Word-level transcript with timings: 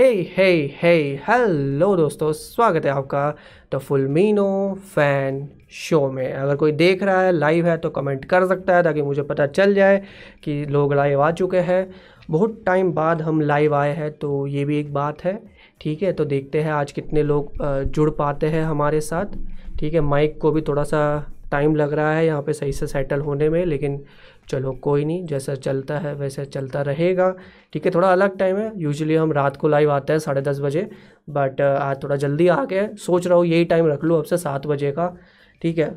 हे 0.00 0.12
हे 0.36 0.52
हे 0.74 0.92
hello 1.26 1.94
दोस्तों, 1.96 2.30
स्वागत 2.32 2.84
है 2.84 2.90
आपका 2.90 3.34
द 3.72 3.78
फुलमीनो 3.78 4.78
फ़ैन 4.94 5.48
शो 5.70 6.00
में। 6.10 6.32
अगर 6.32 6.56
कोई 6.56 6.72
देख 6.72 7.02
रहा 7.02 7.22
है 7.22 7.32
लाइव 7.32 7.66
है 7.66 7.76
तो 7.78 7.90
कमेंट 7.90 8.24
कर 8.24 8.46
सकता 8.48 8.76
है 8.76 8.82
ताकि 8.82 9.02
मुझे 9.02 9.22
पता 9.22 9.46
चल 9.48 9.74
जाए 9.74 9.98
कि 10.44 10.64
लोग 10.66 10.94
लाइव 10.94 11.20
आ 11.22 11.30
चुके 11.30 11.60
हैं। 11.60 11.90
बहुत 12.30 12.62
टाइम 12.66 12.92
बाद 12.92 13.22
हम 13.22 13.40
लाइव 13.40 13.74
आए 13.74 13.92
हैं 13.96 14.10
तो 14.12 14.46
ये 14.46 14.64
भी 14.64 14.78
एक 14.78 14.92
बात 14.94 15.24
है, 15.24 15.38
ठीक 15.80 16.02
है? 16.02 16.12
तो 16.12 16.24
देखते 16.24 16.60
हैं 16.60 16.72
आज 16.72 16.92
कितने 16.92 17.22
लोग 17.22 17.52
जुड़ 17.84 18.10
पाते 18.10 18.46
हैं 18.46 18.64
हमारे 18.64 19.00
साथ, 19.02 19.36
ठीक 19.78 19.94
है? 19.94 20.00
माइक 20.00 20.38
को 20.40 20.52
भी 20.52 20.62
थोड़ा 20.62 20.84
सा 20.84 21.02
टाइम 21.50 21.76
लग 21.76 21.92
रहा 21.92 22.14
है 22.14 22.26
यहाँ 22.26 22.42
पे 22.42 22.52
सही 22.52 22.72
से 22.72 22.86
सेटल 22.86 23.20
होने 23.20 23.48
में, 23.48 23.64
लेकिन 23.66 24.02
चलो 24.50 24.72
कोई 24.82 25.04
नहीं, 25.04 25.24
जैसा 25.26 25.54
चलता 25.56 25.98
है 25.98 26.14
वैसे 26.14 26.44
चलता 26.46 26.82
रहेगा। 26.82 27.30
ठीक 27.72 27.84
है, 27.86 27.90
थोड़ा 27.94 28.12
अलग 28.12 28.36
टाइम 28.38 28.56
है। 28.56 28.72
यूजुअली 28.76 29.14
हम 29.14 29.32
रात 29.32 29.56
को 29.56 29.68
लाइव 29.68 29.90
आते 29.92 30.12
हैं 30.12 30.20
साढ़े 30.20 30.42
दस 30.42 30.60
बजे 30.60 30.88
बट 31.30 31.60
आज 31.60 32.02
थोड़ा 32.02 32.16
जल्दी 32.18 32.48
आ 32.48 32.64
गया 32.64 32.88
सोच 32.98 33.26
रहा 33.26 33.38
हूँ 33.38 33.46
यही 33.46 33.64
टाइम 33.66 33.86
रख 33.86 34.04
लूँ 34.04 34.18
अब 34.18 34.24
से 34.24 34.36
सात 34.38 34.66
बजे 34.66 34.92
का। 34.92 35.14
ठीक 35.62 35.78
है 35.78 35.90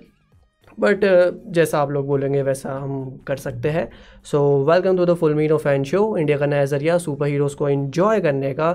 बट 0.78 1.00
जैसा 1.54 1.80
आप 1.80 1.90
लोग 1.92 2.08
बोलेंगे 2.08 2.42
वैसा 2.44 2.74
हम 2.74 3.10
कर 3.28 3.38
सकते 3.38 3.70
हैं। 3.70 3.88
So 4.26 4.40
welcome 4.66 4.98
to 4.98 5.06
the 5.06 5.14
full 5.16 5.34
मीनो 5.36 5.58
fan 5.58 5.84
show 5.84 6.06
India 6.18 6.38
का 6.38 6.46
नया 6.46 6.66
ज़रिया 6.66 6.98
सुपर 6.98 7.28
हीरोज़ 7.28 7.56
को 7.56 7.70
इन्जॉय 7.70 8.22
करने 8.22 8.54
का। 8.54 8.72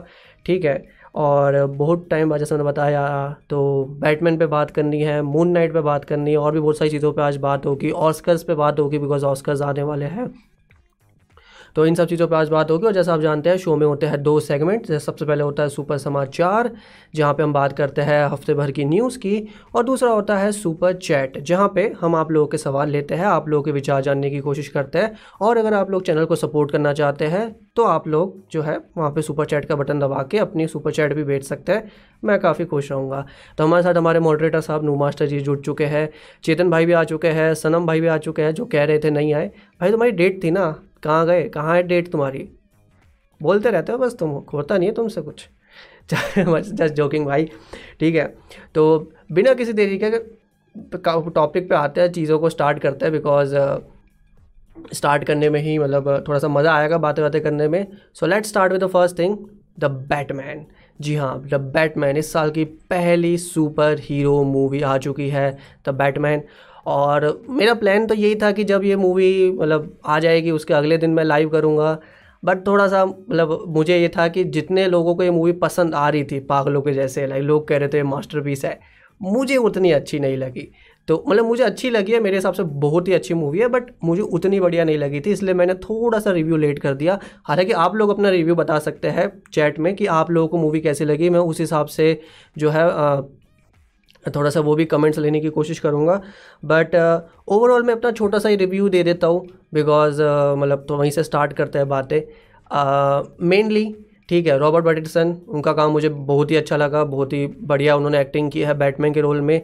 ठीक 0.46 0.64
है 0.64 0.82
और 1.14 1.64
बहुत 1.66 2.06
टाइम 2.10 2.30
बाद 2.30 2.38
जैसे 2.38 2.54
मैंने 2.54 2.68
बताया 2.68 3.02
तो 3.50 3.84
बैटमैन 4.00 4.38
पे 4.38 4.46
बात 4.48 4.70
करनी 4.70 5.00
है 5.02 5.20
मून 5.22 5.48
नाइट 5.50 5.72
पे 5.72 5.80
बात 5.82 6.04
करनी 6.04 6.30
है, 6.30 6.36
और 6.36 6.52
भी 6.52 6.60
बहुत 6.60 6.78
सारी 6.78 6.90
चीज़ों 6.90 7.12
पे 7.12 7.22
आज 7.22 7.36
बात 7.38 7.66
होगी 7.66 7.90
ऑस्कर्स 7.90 8.42
पे 8.42 8.54
बात 8.54 8.80
होगी 8.80 8.98
बिकॉज़ 8.98 9.24
ऑस्कर्स 9.24 9.62
आने 9.62 9.82
वाले 9.82 10.06
हैं। 10.06 10.26
तो 11.78 11.84
इन 11.86 11.94
सब 11.94 12.06
चीज़ों 12.08 12.26
पर 12.28 12.36
आज 12.36 12.48
बात 12.48 12.70
होगी 12.70 12.86
और 12.86 12.92
जैसा 12.92 13.12
आप 13.14 13.20
जानते 13.20 13.50
हैं 13.50 13.56
शो 13.56 13.74
में 13.76 13.86
होते 13.86 14.06
हैं 14.06 14.22
दो 14.22 14.38
सेगमेंट 14.40 14.86
जैसे 14.86 15.04
सबसे 15.04 15.24
पहले 15.24 15.42
होता 15.42 15.62
है 15.62 15.68
सुपर 15.68 15.98
समाचार 15.98 16.70
जहाँ 17.14 17.34
पे 17.34 17.42
हम 17.42 17.52
बात 17.52 17.76
करते 17.78 18.02
हैं 18.02 18.24
हफ़्ते 18.26 18.54
भर 18.54 18.70
की 18.70 18.84
न्यूज़ 18.84 19.18
की, 19.18 19.48
और 19.74 19.84
दूसरा 19.84 20.10
होता 20.10 20.38
है 20.38 20.50
सुपर 20.52 20.92
चैट 20.94 21.38
जहाँ 21.40 21.68
पे 21.74 21.92
हम 22.00 22.16
आप 22.16 22.30
लोगों 22.32 22.46
के 22.46 22.58
सवाल 22.58 22.90
लेते 22.90 23.14
हैं, 23.14 23.24
आप 23.24 23.48
लोगों 23.48 23.62
के 23.64 23.72
विचार 23.72 24.02
जानने 24.02 24.30
की 24.30 24.40
कोशिश 24.40 24.68
करते 24.68 24.98
हैं, 24.98 25.14
और 25.40 25.56
अगर 25.56 25.74
आप 25.74 25.90
लोग 25.90 26.02
चैनल 26.06 26.24
को 26.24 26.36
सपोर्ट 26.36 26.70
करना 26.70 26.92
चाहते 26.92 27.26
हैं 27.26 27.54
तो 27.76 27.84
आप 27.84 28.08
लोग 28.08 28.36
जो 28.52 28.62
है 28.62 28.76
वहाँ 28.96 29.10
पर 29.10 29.20
सुपर 29.20 29.46
चैट 29.46 29.64
का 29.64 29.76
बटन 29.76 29.98
दबा 29.98 30.22
के 30.30 30.38
अपनी 30.38 30.66
सुपर 30.68 30.92
चैट 30.92 31.12
भी 31.14 31.24
भेज 31.24 31.42
सकते 31.44 31.72
हैं। 31.72 31.90
मैं 32.22 32.38
काफ़ी 32.40 32.64
खुश 32.64 32.90
रहूँगा। 32.92 33.24
तो 33.58 33.64
हमारे 33.64 33.82
साथ 33.82 33.94
हमारे 33.94 34.20
मॉडरेटर 34.20 34.60
साहब 34.60 34.84
नू 34.84 34.94
मास्टर 34.96 35.26
जी 35.26 35.40
जुड़ 35.40 35.58
चुके 35.60 35.84
हैं, 35.86 36.08
चेतन 36.44 36.70
भाई 36.70 36.86
भी 36.86 36.92
आ 36.92 37.04
चुके 37.04 37.28
हैं, 37.30 37.52
सनम 37.54 37.86
भाई 37.86 38.00
भी 38.00 38.06
आ 38.06 38.16
चुके 38.18 38.42
हैं, 38.42 38.54
जो 38.54 38.64
कह 38.66 38.84
रहे 38.84 38.98
थे 38.98 39.10
नहीं 39.10 39.32
आए। 39.34 39.50
भाई, 39.80 39.90
तुम्हारी 39.90 40.12
डेट 40.12 40.42
थी 40.44 40.50
ना? 40.50 40.74
कहाँ 41.02 41.26
गए? 41.26 41.48
कहाँ 41.48 41.74
है 41.74 41.82
डेट 41.82 42.10
तुम्हारी? 42.12 42.48
बोलते 43.40 43.70
रहते 43.70 43.92
हो 43.92 43.98
बस 43.98 44.16
तुम, 44.18 44.30
होता 44.52 44.78
नहीं 44.78 44.88
है 44.88 44.94
तुमसे 44.94 45.20
कुछ। 45.22 45.48
जस्ट 46.12 46.94
जोकिंग 46.94 47.26
भाई। 47.26 47.44
ठीक 48.00 48.14
है 48.14 48.26
तो 48.74 49.12
बिना 49.32 49.54
किसी 49.54 49.72
तरीके 49.72 50.10
के 50.10 51.30
टॉपिक 51.30 51.68
पे 51.68 51.74
आते 51.74 52.00
हैं, 52.00 52.12
चीज़ों 52.12 52.38
को 52.38 52.48
स्टार्ट 52.50 52.78
करते 52.78 53.04
हैं 53.04 53.12
बिकॉज़ 53.12 53.54
स्टार्ट 54.94 55.24
करने 55.24 55.50
में 55.50 55.60
ही 55.60 55.78
मतलब 55.78 56.24
थोड़ा 56.28 56.38
सा 56.38 56.48
मज़ा 56.48 56.74
आएगा 56.74 56.98
बातें 56.98 57.22
बातें 57.24 57.40
करने 57.42 57.68
में। 57.68 57.86
So 58.14 58.26
let 58.26 58.46
start 58.46 58.72
with 58.72 58.82
the 58.82 58.86
first 58.88 59.18
thing 59.18 59.36
the 59.80 59.90
Batman 60.10 60.64
जी 61.00 61.14
हाँ 61.14 61.40
द 61.42 61.54
बैटमैन 61.74 62.16
इस 62.16 62.32
साल 62.32 62.50
की 62.50 62.64
पहली 62.64 63.36
सुपर 63.38 63.98
हीरो 64.00 64.42
मूवी 64.44 64.80
आ 64.82 64.96
चुकी 64.98 65.28
है 65.30 65.50
द 65.86 65.94
बैटमैन 65.94 66.42
और 66.88 67.26
मेरा 67.50 67.74
प्लान 67.74 68.06
तो 68.06 68.14
यही 68.14 68.34
था 68.34 68.50
कि 68.52 68.64
जब 68.64 68.84
ये 68.84 68.96
मूवी 68.96 69.50
मतलब 69.52 69.96
आ 70.06 70.18
जाएगी, 70.18 70.50
उसके 70.50 70.74
अगले 70.74 70.98
दिन 70.98 71.10
मैं 71.10 71.24
लाइव 71.24 71.48
करूँगा। 71.48 71.98
बट 72.42 72.66
थोड़ा 72.66 72.86
सा 72.88 73.04
मतलब 73.04 73.64
मुझे 73.68 73.96
ये 73.98 74.08
था 74.08 74.26
कि 74.28 74.44
जितने 74.46 74.86
लोगों 74.86 75.14
को 75.14 75.22
ये 75.22 75.30
मूवी 75.30 75.52
पसंद 75.54 75.94
आ 75.94 76.08
रही 76.08 76.24
थी, 76.24 76.38
पागलों 76.42 76.82
के 76.82 76.92
जैसे 76.92 77.26
लाइक 77.26 77.42
लोग 77.44 77.66
कह 77.68 77.76
रहे 77.76 77.88
थे 77.88 78.02
मास्टर 78.04 78.48
है, 78.64 78.78
मुझे 79.20 79.56
उतनी 79.58 79.90
अच्छी 79.92 80.18
नहीं 80.18 80.36
लगी। 80.36 80.68
तो 81.08 81.22
मतलब 81.28 81.44
मुझे 81.44 81.62
अच्छी 81.64 81.90
लगी 81.90 82.12
है, 82.12 82.20
मेरे 82.20 82.36
हिसाब 82.36 82.54
से 82.54 82.62
बहुत 82.62 83.08
ही 83.08 83.12
अच्छी 83.12 83.34
मूवी 83.34 83.58
है 83.58 83.68
बट 83.68 83.90
मुझे 84.04 84.22
उतनी 84.22 84.60
बढ़िया 84.60 84.84
नहीं 84.84 84.98
लगी 84.98 85.20
थी, 85.20 85.32
इसलिए 85.32 85.54
मैंने 85.54 85.74
थोड़ा 85.76 86.18
सा 86.18 86.30
रिव्यू 86.30 86.56
लेट 86.56 86.78
कर 86.78 86.94
दिया। 86.94 87.18
हालाँकि 87.44 87.72
आप 87.74 87.94
लोग 87.96 88.10
अपना 88.10 88.28
रिव्यू 88.30 88.54
बता 88.54 88.78
सकते 88.78 89.08
हैं 89.08 89.30
चैट 89.52 89.78
में 89.78 89.94
कि 89.96 90.06
आप 90.12 90.30
लोगों 90.30 90.48
को 90.48 90.58
मूवी 90.58 90.80
कैसी 90.80 91.04
लगी, 91.04 91.30
मैं 91.30 91.40
उस 91.40 91.60
हिसाब 91.60 91.86
से 91.88 92.20
जो 92.56 92.70
है 92.70 92.86
थोड़ा 94.30 94.50
सा 94.50 94.60
वो 94.60 94.74
भी 94.74 94.84
कमेंट्स 94.86 95.18
लेने 95.18 95.40
की 95.40 95.48
कोशिश 95.50 95.78
करूँगा। 95.78 96.20
बट 96.64 96.94
ओवरऑल 97.48 97.82
मैं 97.82 97.94
अपना 97.94 98.10
छोटा 98.12 98.38
सा 98.38 98.48
ही 98.48 98.56
रिव्यू 98.56 98.88
दे 98.88 99.02
देता 99.02 99.26
हूँ 99.26 99.46
बिकॉज़ 99.74 100.22
uh, 100.22 100.58
मतलब 100.58 100.84
तो 100.88 100.96
वहीं 100.96 101.10
से 101.10 101.22
स्टार्ट 101.22 101.52
करते 101.52 101.78
हैं 101.78 101.88
बातें। 101.88 102.20
मेनली 103.46 103.84
uh, 103.86 103.94
ठीक 104.28 104.46
है 104.46 104.58
रॉबर्ट 104.58 104.84
पैटिसन 104.84 105.36
उनका 105.48 105.72
काम 105.72 105.90
मुझे 105.92 106.08
बहुत 106.08 106.50
ही 106.50 106.56
अच्छा 106.56 106.76
लगा 106.76 107.04
बहुत 107.04 107.32
ही 107.32 107.46
बढ़िया 107.46 107.96
उन्होंने 107.96 108.20
एक्टिंग 108.20 108.50
की 108.50 108.60
है 108.60 108.74
बैटमैन 108.78 109.12
के 109.12 109.20
रोल 109.20 109.40
में। 109.40 109.62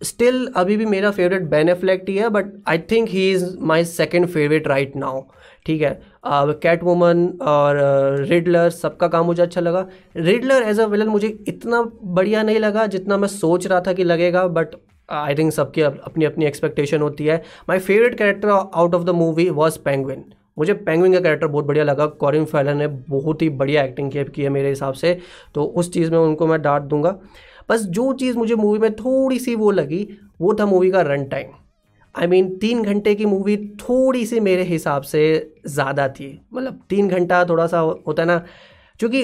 स्टिल 0.00 0.46
अभी 0.56 0.76
भी 0.76 0.86
मेरा 0.86 1.10
फेवरेट 1.10 1.42
बेनेफ्लेक्ट 1.50 2.08
ही 2.08 2.16
है 2.16 2.28
but 2.28 2.46
I 2.68 2.78
think 2.90 3.08
he 3.08 3.30
is 3.32 3.44
my 3.60 3.84
second 3.84 4.26
favourite 4.26 4.66
right 4.68 4.96
now 4.96 5.20
ठीक 5.66 5.82
है? 5.82 6.00
कैट 6.26 6.82
वुमन 6.84 7.26
और 7.42 7.76
रिडलर 8.28 8.70
सबका 8.70 9.08
काम 9.08 9.26
मुझे 9.26 9.42
अच्छा 9.42 9.60
लगा। 9.60 9.86
रिडलर 10.16 10.62
एज 10.62 10.80
अ 10.80 10.86
विलन 10.86 11.08
मुझे 11.08 11.28
इतना 11.48 11.82
बढ़िया 12.04 12.42
नहीं 12.42 12.58
लगा 12.58 12.86
जितना 12.86 13.16
मैं 13.16 13.28
सोच 13.28 13.66
रहा 13.66 13.80
था 13.80 13.92
कि 13.92 14.04
लगेगा 14.04 14.46
बट 14.48 14.74
आई 15.08 15.34
थिंक 15.34 15.52
सबकी 15.52 15.80
अपनी 15.82 16.24
अपनी 16.24 16.44
एक्सपेक्टेशन 16.46 17.00
होती 17.00 17.24
है। 17.26 17.42
My 17.68 17.78
favourite 17.78 18.18
character 18.18 18.48
out 18.48 18.94
of 18.94 19.04
the 19.04 19.10
movie 19.10 19.48
was 19.50 19.78
penguin 19.84 20.24
मुझे 20.58 20.74
पेंगविन 20.74 21.12
का 21.12 21.20
कैरेक्टर 21.20 21.46
बहुत 21.46 21.64
बढ़िया 21.64 21.84
लगा। 21.84 22.06
कॉरिन 22.06 22.44
फैलन 22.44 22.76
ने 22.76 22.86
बहुत 22.86 23.42
ही 23.42 23.48
बढ़िया 23.50 23.82
एक्टिंग 23.84 24.10
की 24.12 24.42
है 24.42 24.48
मेरे 24.48 24.68
हिसाब 24.68 24.94
से। 24.94 25.18
तो 25.54 25.64
उस 25.64 25.92
चीज़ 25.92 26.10
में 26.10 26.18
उनको 26.18 26.46
मैं 26.46 26.60
डांट 26.62 26.82
दूँगा। 26.82 27.16
बस 27.68 27.82
जो 27.88 28.12
चीज़ 28.12 28.36
मुझे 28.38 28.54
मूवी 28.54 28.78
में 28.78 28.92
थोड़ी 28.94 29.38
सी 29.38 29.54
वो 29.54 29.70
लगी, 29.70 30.06
वो 30.40 30.54
था 30.54 30.66
मूवी 30.66 30.90
का 30.90 31.00
रन 31.02 31.24
टाइम 31.24 31.50
आई 32.14 32.26
मीन 32.26 32.48
तीन 32.58 32.82
घंटे 32.84 33.14
की 33.14 33.26
मूवी 33.26 33.56
थोड़ी 33.80 34.24
सी 34.26 34.40
मेरे 34.40 34.62
हिसाब 34.64 35.02
से 35.04 35.22
ज़्यादा 35.68 36.08
थी। 36.10 36.30
मतलब 36.54 36.80
तीन 36.90 37.08
घंटा 37.08 37.44
थोड़ा 37.44 37.66
सा 37.66 37.78
होता 37.78 38.22
है 38.22 38.26
ना, 38.28 38.38
क्योंकि 39.00 39.22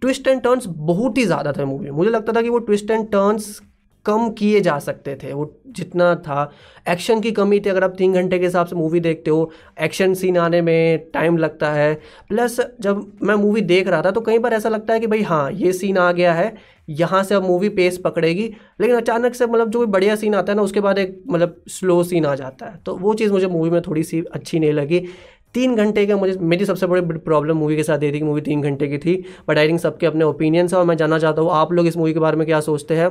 ट्विस्ट 0.00 0.28
एंड 0.28 0.42
टर्न्स 0.42 0.66
बहुत 0.68 1.18
ही 1.18 1.24
ज़्यादा 1.26 1.52
थे 1.52 1.64
मूवी 1.64 1.90
मुझे 1.92 2.10
लगता 2.10 2.32
था 2.32 2.42
कि 2.42 2.48
वो 2.48 2.58
ट्विस्ट 2.60 2.90
एंड 2.90 3.10
टर्न्स 3.10 3.60
कम 4.06 4.28
किए 4.30 4.60
जा 4.60 4.78
सकते 4.78 5.14
थे। 5.16 5.32
वो 5.32 5.44
जितना 5.68 6.14
था। 6.16 6.50
एक्शन 6.88 7.20
की 7.20 7.30
कमी 7.32 7.60
थी। 7.60 7.70
अगर 7.70 7.84
आप 7.84 7.94
तीन 7.98 8.12
घंटे 8.14 8.38
के 8.38 8.44
हिसाब 8.44 8.66
से 8.66 8.76
मूवी 8.76 9.00
देखते 9.00 9.30
हो 9.30 9.50
एक्शन 9.82 10.14
सीन 10.14 10.36
आने 10.38 10.60
में 10.62 11.10
टाइम 11.14 11.36
लगता 11.38 11.70
है। 11.72 11.94
प्लस 12.28 12.60
जब 12.80 13.06
मैं 13.22 13.34
मूवी 13.36 13.60
देख 13.62 13.88
रहा 13.88 14.02
था 14.02 14.10
तो 14.10 14.20
कई 14.20 14.38
बार 14.38 14.54
ऐसा 14.54 14.68
लगता 14.68 14.94
है 14.94 15.00
कि 15.00 15.06
भाई 15.06 15.22
हाँ 15.22 15.50
ये 15.52 15.72
सीन 15.72 15.98
आ 15.98 16.10
गया 16.12 16.34
है। 16.34 16.54
यहाँ 16.88 17.22
से 17.24 17.34
अब 17.34 17.42
मूवी 17.42 17.68
पेस 17.68 17.98
पकड़ेगी। 17.98 18.50
लेकिन 18.80 18.96
अचानक 18.96 19.34
से 19.34 19.46
मतलब 19.46 19.70
जो 19.70 19.80
भी 19.80 19.86
बढ़िया 19.86 20.16
सीन 20.16 20.34
आता 20.34 20.52
है 20.52 20.56
ना, 20.56 20.62
उसके 20.62 20.80
बाद 20.80 20.98
एक 20.98 21.22
मतलब 21.28 21.62
स्लो 21.68 22.02
सीन 22.04 22.26
आ 22.26 22.34
जाता 22.34 22.66
है। 22.66 22.80
तो 22.86 22.96
वो 22.96 23.14
चीज़ 23.14 23.32
मुझे 23.32 23.46
मूवी 23.46 23.70
में 23.70 23.80
थोड़ी 23.82 24.02
सी 24.04 24.22
अच्छी 24.32 24.58
नहीं 24.58 24.72
लगी। 24.72 25.06
तीन 25.54 25.74
घंटे 25.76 26.04
का 26.06 26.16
मुझे, 26.16 26.32
मेरी 26.34 26.64
सबसे 26.64 26.86
बड़ी 26.86 27.18
प्रॉब्लम 27.18 27.56
मूवी 27.56 27.76
के 27.76 27.82
साथ 27.82 28.02
ये 28.02 28.12
थी 28.12 28.18
कि 28.18 28.24
मूवी 28.24 28.40
तीन 28.40 28.62
घंटे 28.62 28.88
की 28.88 28.98
थी। 28.98 29.14
बट 29.48 29.58
आई 29.58 29.68
थिंक 29.68 29.80
सबके 29.80 30.06
अपने 30.06 30.24
ओपिनियंस 30.24 30.72
है 30.74 30.78
और 30.78 30.86
मैं 30.86 30.96
जानना 30.96 31.18
चाहता 31.18 31.42
हूँ, 31.42 31.50
आप 31.52 31.72
लोग 31.72 31.86
इस 31.86 31.96
मूवी 31.96 32.12
के 32.14 32.20
बारे 32.20 32.36
में 32.36 32.46
क्या 32.46 32.60
सोचते 32.60 32.96
हैं? 32.96 33.08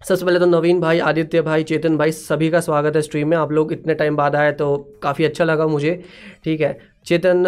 सबसे 0.00 0.24
पहले 0.24 0.38
तो 0.38 0.46
नवीन 0.46 0.80
भाई, 0.80 0.98
आदित्य 0.98 1.40
भाई, 1.42 1.62
चेतन 1.62 1.96
भाई, 1.96 2.12
सभी 2.12 2.50
का 2.50 2.60
स्वागत 2.60 2.96
है 2.96 3.02
स्ट्रीम 3.02 3.28
में। 3.28 3.36
आप 3.36 3.52
लोग 3.52 3.72
इतने 3.72 3.94
टाइम 3.94 4.16
बाद 4.16 4.36
आए 4.36 4.52
तो 4.52 4.76
काफ़ी 5.02 5.24
अच्छा 5.24 5.44
लगा 5.44 5.66
मुझे, 5.66 6.02
ठीक 6.44 6.60
है? 6.60 6.78
चेतन 7.06 7.44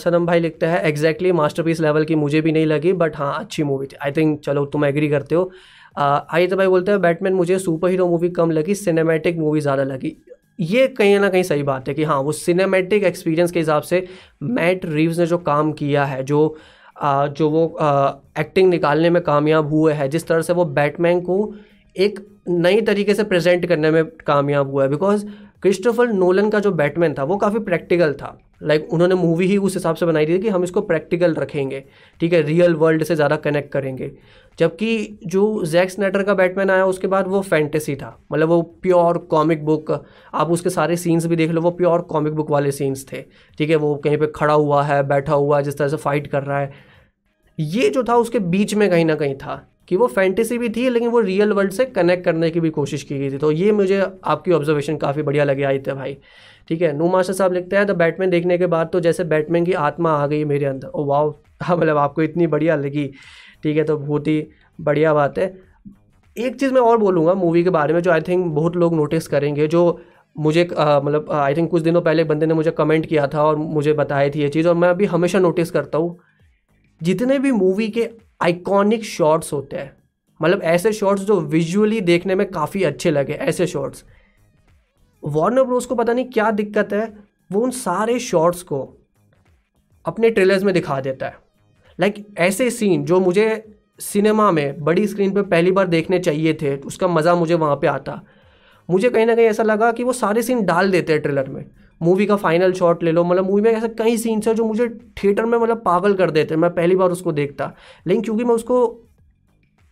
सनम 0.00 0.26
भाई 0.26 0.40
लिखते 0.40 0.66
हैं 0.66 0.82
एग्जैक्टली 0.84 1.32
मास्टरपीस 1.32 1.80
लेवल 1.80 2.04
की 2.04 2.14
मुझे 2.14 2.40
भी 2.40 2.52
नहीं 2.52 2.66
लगी 2.66 2.92
बट 2.94 3.16
हाँ 3.16 3.32
अच्छी 3.38 3.62
मूवी 3.62 3.86
थी। 3.86 3.96
आई 4.04 4.12
थिंक 4.12 4.38
चलो 4.40 4.64
तुम 4.66 4.84
एग्री 4.84 5.08
करते 5.08 5.34
हो। 5.34 5.50
आदित्य 5.96 6.56
भाई 6.56 6.66
बोलते 6.66 6.92
हैं 6.92 7.00
बैटमैन 7.00 7.34
मुझे 7.34 7.58
सुपर 7.58 7.90
हीरो 7.90 8.06
मूवी 8.08 8.28
कम 8.30 8.50
लगी 8.50 8.74
सिनेमैटिक 8.76 9.38
मूवी 9.38 9.60
ज़्यादा 9.60 9.84
लगी। 9.84 10.16
ये 10.60 10.86
कहीं 10.88 11.18
ना 11.20 11.28
कहीं 11.28 11.42
सही 11.42 11.62
बात 11.62 11.88
है 11.88 11.94
कि 11.94 12.04
हाँ 12.04 12.18
वो 12.22 12.32
सिनेमैटिक 12.34 13.04
एक्सपीरियंस 13.04 13.50
के 13.52 13.58
हिसाब 13.58 13.82
से 13.82 14.06
मैट 14.42 14.84
रीव्स 14.86 15.18
ने 15.18 15.26
जो 15.26 15.38
काम 15.40 15.72
किया 15.72 16.04
है 16.04 16.22
जो 16.24 16.56
आ, 16.96 17.26
जो 17.26 17.48
वो 17.50 17.66
आ, 17.66 18.12
एक्टिंग 18.40 18.70
निकालने 18.70 19.10
में 19.10 19.22
कामयाब 19.22 19.68
हुए 19.70 19.92
हैं 19.92 20.08
जिस 20.10 20.26
तरह 20.28 20.42
से 20.42 20.52
वो 20.52 20.64
बैटमैन 20.74 21.20
को 21.20 21.54
एक 21.96 22.18
नई 22.48 22.80
तरीके 22.82 23.14
से 23.14 23.24
प्रेजेंट 23.24 23.66
करने 23.66 23.90
में 23.90 24.04
कामयाब 24.26 24.70
हुआ 24.70 24.82
है 24.82 24.88
बिकॉज़ 24.88 25.24
क्रिस्टोफर 25.62 26.12
नोलन 26.14 26.50
का 26.50 26.60
जो 26.60 26.72
बैटमैन 26.72 27.14
था 27.14 27.24
वो 27.24 27.36
काफ़ी 27.36 27.58
प्रैक्टिकल 27.60 28.12
था। 28.12 28.38
लाइक 28.60 28.80
like, 28.80 28.92
उन्होंने 28.92 29.14
मूवी 29.14 29.46
ही 29.46 29.56
उस 29.58 29.74
हिसाब 29.74 29.96
से 29.96 30.06
बनाई 30.06 30.26
थी 30.26 30.38
कि 30.38 30.48
हम 30.48 30.64
इसको 30.64 30.80
प्रैक्टिकल 30.82 31.34
रखेंगे 31.34 31.84
ठीक 32.20 32.32
है? 32.32 32.42
रियल 32.42 32.74
वर्ल्ड 32.74 33.04
से 33.04 33.14
ज़्यादा 33.14 33.36
कनेक्ट 33.38 33.72
करेंगे। 33.72 34.10
जबकि 34.58 35.18
जो 35.26 35.64
जैक 35.66 35.90
स्नैटर 35.90 36.22
का 36.22 36.34
बैटमैन 36.34 36.70
आया 36.70 36.86
उसके 36.86 37.06
बाद 37.06 37.26
वो 37.28 37.40
फैंटेसी 37.42 37.94
था। 37.96 38.18
मतलब 38.32 38.48
वो 38.48 38.60
प्योर 38.82 39.18
कॉमिक 39.30 39.64
बुक 39.64 39.92
आप 40.34 40.50
उसके 40.50 40.70
सारे 40.70 40.96
सीन्स 40.96 41.26
भी 41.26 41.36
देख 41.36 41.50
लो 41.50 41.60
वो 41.60 41.70
प्योर 41.72 42.00
कॉमिक 42.10 42.34
बुक 42.34 42.50
वाले 42.50 42.72
सीन्स 42.72 43.06
थे। 43.12 43.22
ठीक 43.58 43.70
है? 43.70 43.76
वो 43.76 43.94
कहीं 43.96 44.18
पे 44.18 44.26
खड़ा 44.36 44.54
हुआ 44.54 44.82
है 44.84 45.02
बैठा 45.08 45.34
हुआ 45.34 45.56
है 45.58 45.62
जिस 45.62 45.78
तरह 45.78 45.88
से 45.88 45.96
फाइट 45.98 46.26
कर 46.26 46.42
रहा 46.42 46.58
है। 46.58 46.72
ये 47.58 47.88
जो 47.90 48.02
था 48.04 48.16
उसके 48.16 48.38
बीच 48.38 48.74
में 48.74 48.88
कहीं 48.90 49.04
ना 49.04 49.14
कहीं 49.14 49.34
था 49.36 49.64
कि 49.88 49.96
वो 49.96 50.06
फैंटेसी 50.06 50.58
भी 50.58 50.68
थी 50.68 50.88
लेकिन 50.88 51.08
वो 51.08 51.20
रियल 51.20 51.52
वर्ल्ड 51.52 51.72
से 51.72 51.84
कनेक्ट 51.86 52.24
करने 52.24 52.50
की 52.50 52.60
भी 52.60 52.70
कोशिश 52.70 53.02
की 53.02 53.18
गई 53.18 53.30
थी। 53.30 53.38
तो 53.38 53.50
ये 53.52 53.72
मुझे 53.72 54.00
आपकी 54.00 54.52
ऑब्जर्वेशन 54.52 54.96
काफ़ी 54.96 55.22
बढ़िया 55.22 55.44
लगे 55.44 55.62
आई 55.62 55.78
थे 55.78 55.94
भाई। 55.94 56.16
ठीक 56.68 56.82
है? 56.82 56.92
नू 56.92 57.08
मास्टर 57.08 57.32
साहब 57.32 57.52
लिखते 57.52 57.76
हैं 57.76 57.86
द 57.86 57.90
बैटमैन 57.96 58.30
देखने 58.30 58.58
के 58.58 58.66
बाद 58.68 58.88
तो 58.92 59.00
जैसे 59.00 59.24
बैटमैन 59.26 59.64
की 59.64 59.72
आत्मा 59.82 60.12
आ 60.12 60.26
गई 60.26 60.44
मेरे 60.46 60.66
अंदर। 60.66 60.88
ओ 60.88 61.04
वाह 61.04 61.30
हाँ 61.62 61.76
मतलब 61.76 61.96
आपको 61.98 62.22
इतनी 62.22 62.46
बढ़िया 62.46 62.76
लगी। 62.76 63.06
ठीक 63.62 63.76
है 63.76 63.84
तो 63.84 63.96
बहुत 63.98 64.26
ही 64.28 64.46
बढ़िया 64.78 65.14
बात 65.14 65.38
है। 65.38 65.46
एक 66.36 66.56
चीज़ 66.56 66.72
मैं 66.72 66.80
और 66.80 66.98
बोलूँगा 66.98 67.34
मूवी 67.34 67.62
के 67.64 67.70
बारे 67.70 67.94
में, 67.94 68.00
जो 68.00 68.10
आई 68.10 68.20
थिंक 68.20 68.46
बहुत 68.46 68.76
लोग 68.76 68.94
नोटिस 68.94 69.26
करेंगे, 69.28 69.66
जो 69.68 70.00
मुझे 70.36 70.64
मतलब 70.64 71.30
आई 71.32 71.54
थिंक 71.54 71.70
कुछ 71.70 71.82
दिनों 71.82 72.00
पहले 72.02 72.22
एक 72.22 72.28
बंदे 72.28 72.46
ने 72.46 72.54
मुझे 72.54 72.70
कमेंट 72.72 73.06
किया 73.06 73.26
था 73.26 73.42
और 73.42 73.56
मुझे 73.56 73.92
बताई 73.94 74.30
थी 74.30 74.40
ये 74.40 74.48
चीज़, 74.48 74.68
और 74.68 74.74
मैं 74.74 74.88
अभी 74.88 75.04
हमेशा 75.06 75.38
नोटिस 75.38 75.70
करता 75.70 75.98
हूँ, 75.98 76.18
जितने 77.00 77.38
भी 77.38 77.52
मूवी 77.52 77.88
के 77.88 78.08
आइकॉनिक 78.42 79.04
शॉट्स 79.06 79.52
होते 79.52 79.76
हैं 79.76 79.92
मतलब 80.40 80.62
ऐसे 80.64 80.92
शॉट्स 80.92 81.22
जो 81.22 81.40
विजुअली 81.42 82.00
देखने 82.02 82.34
में 82.34 82.46
काफ़ी 82.50 82.82
अच्छे 82.84 83.10
लगे, 83.10 83.32
ऐसे 83.32 83.66
शॉट्स 83.66 84.04
वार्नर 85.22 85.62
ब्रोस 85.62 85.86
को 85.86 85.94
पता 85.94 86.12
नहीं 86.12 86.24
क्या 86.24 86.50
दिक्कत 86.50 86.92
है 86.92 87.12
वो 87.52 87.60
उन 87.60 87.70
सारे 87.70 88.18
शॉट्स 88.20 88.62
को 88.62 88.78
अपने 90.04 90.30
ट्रेलर्स 90.30 90.62
में 90.62 90.72
दिखा 90.74 91.00
देता 91.00 91.26
है। 91.26 91.36
लाइक 91.98 92.14
like, 92.14 92.38
ऐसे 92.38 92.70
सीन 92.70 93.04
जो 93.04 93.20
मुझे 93.20 93.74
सिनेमा 94.00 94.50
में 94.50 94.84
बड़ी 94.84 95.06
स्क्रीन 95.06 95.32
पे 95.34 95.42
पहली 95.44 95.70
बार 95.72 95.86
देखने 95.86 96.18
चाहिए 96.18 96.54
थे 96.54 96.76
उसका 96.76 97.08
मज़ा 97.08 97.34
मुझे 97.34 97.54
वहाँ 97.54 97.76
पे 97.76 97.86
आता। 97.86 98.20
मुझे 98.88 99.10
कहीं 99.10 99.26
ना 99.26 99.34
कहीं 99.34 99.46
ऐसा 99.46 99.62
लगा 99.62 99.90
कि 99.92 100.04
वो 100.04 100.12
सारे 100.12 100.42
सीन 100.42 100.64
डाल 100.64 100.90
देते 100.90 101.12
हैं 101.12 101.22
ट्रेलर 101.22 101.48
में। 101.48 101.64
मूवी 102.00 102.26
का 102.26 102.36
फाइनल 102.36 102.72
शॉट 102.72 103.02
ले 103.02 103.12
लो 103.12 103.24
मतलब 103.24 103.44
मूवी 103.44 103.62
में 103.62 103.70
ऐसे 103.72 103.88
कई 103.88 104.16
सीन्स 104.16 104.48
हैं 104.48 104.54
जो 104.54 104.64
मुझे 104.64 104.88
थिएटर 105.22 105.44
में 105.44 105.58
मतलब 105.58 105.82
पागल 105.84 106.14
कर 106.14 106.30
देते 106.30 106.56
मैं 106.56 106.70
पहली 106.74 106.96
बार 106.96 107.10
उसको 107.10 107.32
देखता। 107.32 107.72
लेकिन 108.06 108.22
क्योंकि 108.22 108.44
मैं 108.44 108.54
उसको 108.54 108.86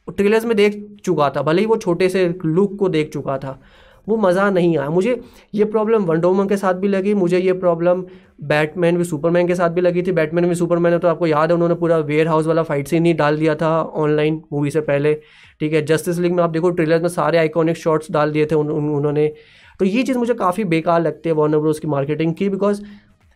ट्रेलर्स 0.09 0.45
में 0.45 0.57
देख 0.57 0.77
चुका 1.05 1.29
था 1.31 1.43
भले 1.43 1.61
ही 1.61 1.67
वो 1.67 1.77
छोटे 1.77 2.09
से 2.09 2.29
लुक 2.45 2.79
को 2.79 2.89
देख 2.89 3.13
चुका 3.13 3.39
था। 3.39 3.59
वो 4.07 4.17
मज़ा 4.17 4.49
नहीं 4.51 4.77
आया। 4.79 4.89
मुझे 4.91 5.21
ये 5.55 5.65
प्रॉब्लम 5.67 6.05
वनडोमन 6.05 6.49
के 6.49 6.57
साथ 6.57 6.75
भी 6.75 6.89
लगी 6.89 7.15
मुझे 7.15 7.39
ये 7.39 7.53
प्रॉब्लम 7.55 8.05
बैटमैन 8.45 8.99
भी 8.99 9.05
सुपरमैन 9.05 9.47
के 9.49 9.55
साथ 9.55 9.71
भी 9.71 9.81
लगी 9.81 10.03
थी। 10.03 10.13
बैटमैन 10.13 10.49
भी 10.49 10.55
सुपरमैन 10.55 10.93
है 10.93 10.99
तो 10.99 11.09
आपको 11.09 11.27
याद 11.27 11.51
है 11.51 11.55
उन्होंने 11.55 11.75
पूरा 11.75 11.99
वेयर 12.01 12.29
हाउस 12.29 12.47
वाला 12.47 12.63
फाइट 12.63 12.89
सीन 12.89 13.07
ही 13.07 13.13
डाल 13.15 13.39
दिया 13.39 13.55
था 13.55 13.71
ऑनलाइन 13.83 14.43
मूवी 14.53 14.71
से 14.71 14.81
पहले। 14.83 15.15
ठीक 15.61 15.73
है 15.73 15.85
जस्टिस 15.87 16.19
लीग 16.19 16.33
में 16.33 16.43
आप 16.45 16.51
देखो 16.51 16.71
ट्रेलर 16.71 17.03
में 17.03 17.09
सारे 17.11 17.39
आइकॉनिक 17.39 17.77
शॉट्स 17.77 18.11
डाल 18.13 18.33
दिए 18.33 18.47
थे 18.47 18.55
उन, 18.55 18.71
उन, 18.71 18.89
उन्होंने। 18.91 19.33
तो 19.81 19.85
ये 19.85 20.03
चीज़ 20.03 20.19
मुझे 20.19 20.35
काफ़ी 20.35 20.65
बेकार 20.67 21.03
लगती 21.03 21.29
है 21.29 21.35
वॉर्नर 21.35 21.59
ब्रोस 21.59 21.79
की 21.79 21.89
मार्केटिंग 21.89 22.35
की 22.35 22.49
बिकॉज़ 22.49 22.83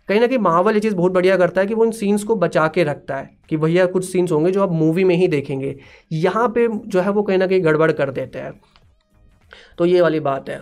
कहीं 0.09 0.21
ना 0.21 0.27
कहीं 0.27 0.39
मावल 0.39 0.75
ये 0.75 0.81
चीज़ 0.81 0.95
बहुत 0.95 1.13
बढ़िया 1.13 1.37
करता 1.37 1.61
है 1.61 1.67
कि 1.67 1.75
वो 1.75 1.83
उन 1.83 1.91
सीन्स 1.93 2.23
को 2.25 2.37
बचा 2.37 2.67
के 2.69 2.85
रखता 2.85 3.17
है 3.17 3.31
कि 3.49 3.57
भैया 3.57 3.85
कुछ 3.87 4.05
सीन्स 4.05 4.33
होंगे 4.33 4.51
जो 4.51 4.63
आप 4.63 4.73
मूवी 4.73 5.05
में 5.05 5.15
ही 5.17 5.29
देखेंगे। 5.29 5.75
यहाँ 6.13 6.49
पे 6.49 6.67
जो 6.69 7.01
है 7.01 7.11
वो 7.11 7.23
कहीं 7.23 7.39
ना 7.39 7.47
कहीं 7.47 7.65
गड़बड़ 7.65 7.91
कर 7.93 8.11
देते 8.11 8.39
हैं। 8.39 8.53
तो 9.81 9.87
ये 9.87 10.01
वाली 10.01 10.19
बात 10.21 10.49
है। 10.49 10.61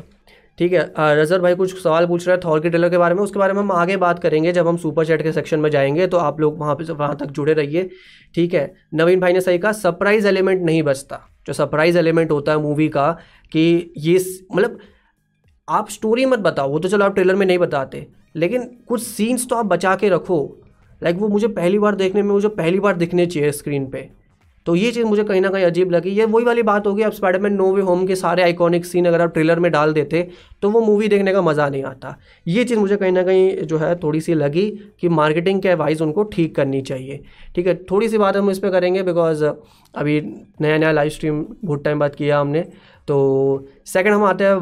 ठीक 0.59 0.73
है 0.73 0.81
रजर 0.99 1.41
भाई 1.41 1.55
कुछ 1.55 1.83
सवाल 1.83 2.07
पूछ 2.07 2.27
रहे 2.27 2.35
हैं 2.37 2.41
थॉर 2.45 2.61
के 2.61 2.71
ट्रेलर 2.71 2.89
के 2.89 2.99
बारे 2.99 3.15
में, 3.15 3.23
उसके 3.23 3.39
बारे 3.39 3.53
में 3.53 3.61
हम 3.61 3.71
आगे 3.73 3.97
बात 3.97 4.19
करेंगे। 4.19 4.53
जब 4.53 4.69
हम 4.69 4.77
सुपर 4.77 5.07
चैट 5.07 5.23
के 5.23 5.33
सेक्शन 5.33 5.61
में 5.61 5.71
जाएँगे 5.71 6.07
तो 6.07 6.17
आप 6.19 6.41
लोग 6.41 6.59
वहाँ 6.59 6.75
पर 6.75 6.93
वहाँ 6.93 7.17
तक 7.17 7.27
जुड़े 7.29 7.53
रहिए। 7.53 7.89
ठीक 8.35 8.55
है, 8.55 8.73
नवीन 8.95 9.21
भाई 9.21 9.33
ने 9.33 9.41
सही 9.41 9.59
कहा 9.59 9.73
सरप्राइज़ 9.73 10.29
एलिमेंट 10.29 10.63
नहीं 10.63 10.83
बचता। 10.83 11.21
जो 11.47 11.53
सरप्राइज़ 11.53 11.99
एलिमेंट 11.99 12.31
होता 12.31 12.53
है 12.53 12.59
मूवी 12.59 12.89
का, 12.89 13.11
कि 13.53 13.93
ये 13.97 14.25
मतलब 14.55 14.79
आप 15.69 15.91
स्टोरी 15.91 16.27
मत 16.27 16.39
बताओ, 16.39 16.71
वो 16.71 16.79
तो 16.79 16.89
चलो 16.89 17.05
आप 17.05 17.15
ट्रेलर 17.15 17.35
में 17.35 17.47
नहीं 17.47 17.59
बताते। 17.59 18.07
लेकिन 18.37 18.71
कुछ 18.89 19.03
सीन्स 19.03 19.49
तो 19.49 19.57
आप 19.57 19.67
बचा 19.67 19.97
के 19.97 20.09
रखो। 20.09 20.41
लाइक 21.03 21.17
वो 21.17 21.29
मुझे 21.29 21.49
पहली 21.49 21.79
बार 21.79 21.95
देखने 21.95 22.23
में, 22.23 22.31
मुझे 22.31 22.49
पहली 22.49 22.81
बार 22.81 22.97
दिखने 22.97 23.27
चाहिए 23.27 23.53
स्क्रीन 23.53 23.87
पे। 23.87 24.09
तो 24.69 24.75
ये 24.77 24.91
चीज़ 24.93 25.05
मुझे 25.07 25.23
कहीं 25.25 25.41
ना 25.41 25.49
कहीं 25.49 25.65
अजीब 25.65 25.91
लगी। 25.91 26.11
ये 26.11 26.25
वही 26.27 26.45
वाली 26.45 26.63
बात 26.63 26.87
होगी, 26.87 27.03
अब 27.03 27.13
स्पाइडरमैन 27.13 27.53
नो 27.53 27.71
वे 27.75 27.83
होम 27.83 28.07
के 28.07 28.15
सारे 28.17 28.43
आइकॉनिक 28.43 28.85
सीन 28.85 29.07
अगर 29.07 29.21
आप 29.21 29.33
ट्रेलर 29.35 29.61
में 29.61 29.71
डाल 29.73 29.93
देते 29.93 30.23
तो 30.63 30.71
वो 30.71 30.81
मूवी 30.81 31.09
देखने 31.09 31.33
का 31.33 31.43
मज़ा 31.43 31.69
नहीं 31.69 31.83
आता। 31.85 32.15
ये 32.47 32.65
चीज़ 32.65 32.79
मुझे 32.79 32.97
कहीं 32.97 33.13
ना 33.13 33.23
कहीं 33.23 33.51
जो 33.63 33.79
है 33.79 33.95
थोड़ी 33.99 34.21
सी 34.21 34.35
लगी 34.35 34.67
कि 35.01 35.09
मार्केटिंग 35.11 35.63
के 35.63 35.75
वाइज 35.75 36.03
उनको 36.03 36.23
ठीक 36.25 36.55
करनी 36.57 36.81
चाहिए। 36.83 37.21
ठीक 37.55 37.67
है 37.67 37.75
थोड़ी 37.91 38.09
सी 38.09 38.19
बात 38.19 38.37
हम 38.37 38.51
इस 38.51 38.59
पर 38.59 38.71
करेंगे 38.71 39.03
बिकॉज़ 39.03 39.45
अभी 39.45 40.21
नया 40.61 40.79
नया 40.79 40.93
लाइव 40.93 41.11
स्ट्रीम 41.11 41.45
बहुत 41.65 41.85
टाइम 41.85 41.99
बाद 41.99 42.15
किया 42.15 42.41
हमने। 42.41 42.61
तो 43.09 43.69
सेकेंड 43.87 44.15
हम 44.15 44.25
आते 44.25 44.45
हैं 44.45 44.59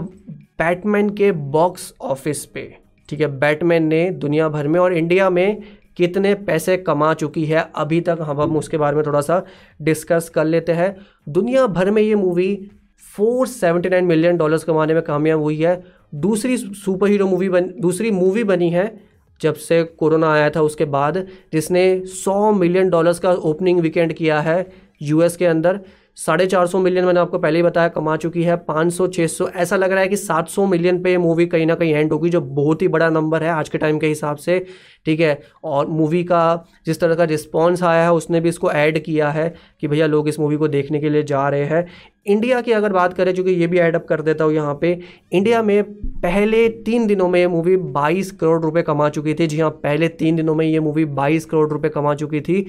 बैटमैन 0.58 1.10
के 1.10 1.32
बॉक्स 1.32 1.92
ऑफ़िस 2.02 2.44
पे। 2.46 2.62
ठीक 3.08 3.20
है 3.20 3.26
बैटमैन 3.38 3.86
ने 3.86 4.08
दुनिया 4.12 4.48
भर 4.48 4.68
में 4.68 4.78
और 4.80 4.94
इंडिया 4.94 5.30
में 5.30 5.62
कितने 5.96 6.34
पैसे 6.34 6.76
कमा 6.76 7.12
चुकी 7.14 7.44
है, 7.44 7.70
अभी 7.76 8.00
तक 8.00 8.18
हम 8.20 8.40
हम 8.40 8.56
उसके 8.56 8.76
बारे 8.76 8.96
में 8.96 9.04
थोड़ा 9.06 9.20
सा 9.20 9.42
डिस्कस 9.82 10.28
कर 10.28 10.44
लेते 10.44 10.72
हैं। 10.72 10.96
दुनिया 11.28 11.66
भर 11.66 11.90
में 11.90 12.02
ये 12.02 12.14
मूवी 12.14 12.70
479 13.14 14.04
मिलियन 14.04 14.36
डॉलर्स 14.36 14.64
कमाने 14.64 14.94
में 14.94 15.02
कामयाब 15.02 15.40
हुई 15.40 15.56
है। 15.56 15.82
दूसरी 16.14 16.56
सुपर 16.56 17.08
हीरो 17.08 17.26
मूवी 17.26 17.48
बन 17.48 17.72
दूसरी 17.80 18.10
मूवी 18.10 18.44
बनी 18.44 18.70
है, 18.70 19.00
जब 19.40 19.54
से 19.54 19.82
कोरोना 19.82 20.32
आया 20.32 20.50
था 20.50 20.60
उसके 20.62 20.84
बाद, 20.84 21.26
जिसने 21.52 21.84
100 22.06 22.52
मिलियन 22.52 22.90
डॉलर्स 22.90 23.18
का 23.18 23.32
ओपनिंग 23.32 23.80
वीकेंड 23.80 24.12
किया 24.12 24.40
है 24.40 24.66
यूएस 25.02 25.36
के 25.36 25.46
अंदर। 25.46 25.80
साढ़े 26.16 26.46
चार 26.46 26.66
सौ 26.66 26.78
मिलियन 26.78 27.04
मैंने 27.04 27.20
आपको 27.20 27.38
पहले 27.38 27.58
ही 27.58 27.62
बताया, 27.62 27.88
कमा 27.88 28.16
चुकी 28.16 28.42
है 28.42 28.56
पाँच 28.58 28.92
सौ 28.92 29.06
छः 29.08 29.26
सौ। 29.26 29.48
ऐसा 29.48 29.76
लग 29.76 29.92
रहा 29.92 30.00
है 30.00 30.08
कि 30.08 30.16
सात 30.16 30.48
सौ 30.48 30.66
मिलियन 30.66 31.02
पे 31.02 31.16
मूवी 31.18 31.46
कहीं 31.46 31.66
ना 31.66 31.74
कहीं 31.74 31.92
एंड 31.92 32.12
होगी, 32.12 32.30
जो 32.30 32.40
बहुत 32.40 32.82
ही 32.82 32.88
बड़ा 32.88 33.08
नंबर 33.10 33.42
है 33.42 33.50
आज 33.50 33.68
के 33.68 33.78
टाइम 33.78 33.98
के 33.98 34.06
हिसाब 34.06 34.36
से, 34.36 34.58
ठीक 35.06 35.20
है? 35.20 35.38
और 35.64 35.86
मूवी 35.88 36.22
का 36.24 36.64
जिस 36.86 37.00
तरह 37.00 37.14
का 37.14 37.24
रिस्पॉन्स 37.24 37.82
आया 37.82 38.02
है, 38.02 38.12
उसने 38.12 38.40
भी 38.40 38.48
इसको 38.48 38.70
ऐड 38.72 39.02
किया 39.04 39.30
है 39.30 39.54
कि 39.80 39.88
भैया 39.88 40.06
लोग 40.06 40.28
इस 40.28 40.38
मूवी 40.40 40.56
को 40.56 40.68
देखने 40.68 41.00
के 41.00 41.08
लिए 41.08 41.22
जा 41.24 41.48
रहे 41.48 41.64
हैं। 41.64 41.86
इंडिया 42.26 42.60
की 42.60 42.72
अगर 42.72 42.92
बात 42.92 43.14
करें, 43.14 43.34
चूँकि 43.34 43.50
ये 43.50 43.66
भी 43.66 43.78
एडअप 43.78 44.06
कर 44.08 44.22
देता 44.22 44.44
हूँ 44.44 44.54
यहाँ 44.54 44.78
पे 44.80 44.98
इंडिया 45.32 45.62
में 45.62 45.82
पहले 46.22 46.68
तीन 46.68 47.06
दिनों 47.06 47.28
में 47.28 47.40
ये 47.40 47.46
मूवी 47.48 47.76
बाईस 47.76 48.30
करोड़ 48.30 48.60
रुपये 48.62 48.82
कमा 48.82 49.08
चुकी 49.08 49.34
थी। 49.34 49.46
जी 49.46 49.60
हाँ 49.60 49.70
पहले 49.82 50.08
तीन 50.08 50.36
दिनों 50.36 50.54
में 50.54 50.66
ये 50.66 50.80
मूवी 50.80 51.04
बाईस 51.14 51.44
करोड़ 51.44 51.70
रुपये 51.70 51.90
कमा 51.90 52.14
चुकी 52.14 52.40
थी। 52.40 52.66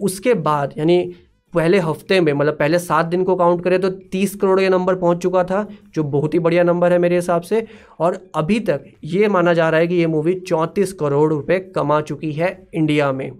उसके 0.00 0.34
बाद, 0.34 0.74
यानी 0.78 1.14
पहले 1.54 1.78
हफ़्ते 1.78 2.20
में 2.20 2.32
मतलब 2.32 2.54
पहले 2.54 2.78
सात 2.78 3.06
दिन 3.06 3.24
को 3.24 3.36
काउंट 3.36 3.62
करें 3.64 3.80
तो 3.80 3.90
तीस 3.90 4.34
करोड़ 4.34 4.60
ये 4.60 4.68
नंबर 4.68 4.94
पहुँच 4.94 5.18
चुका 5.18 5.44
था, 5.44 5.66
जो 5.94 6.02
बहुत 6.04 6.34
ही 6.34 6.38
बढ़िया 6.38 6.62
नंबर 6.64 6.92
है 6.92 6.98
मेरे 6.98 7.16
हिसाब 7.16 7.42
से। 7.42 7.66
और 7.98 8.18
अभी 8.34 8.58
तक 8.60 8.84
ये 9.04 9.28
माना 9.28 9.54
जा 9.54 9.68
रहा 9.70 9.80
है 9.80 9.86
कि 9.86 9.94
ये 9.94 10.06
मूवी 10.06 10.34
चौंतीस 10.40 10.92
करोड़ 10.92 11.28
रुपए 11.30 11.58
कमा 11.74 12.00
चुकी 12.00 12.32
है 12.32 12.56
इंडिया 12.74 13.12
में। 13.12 13.30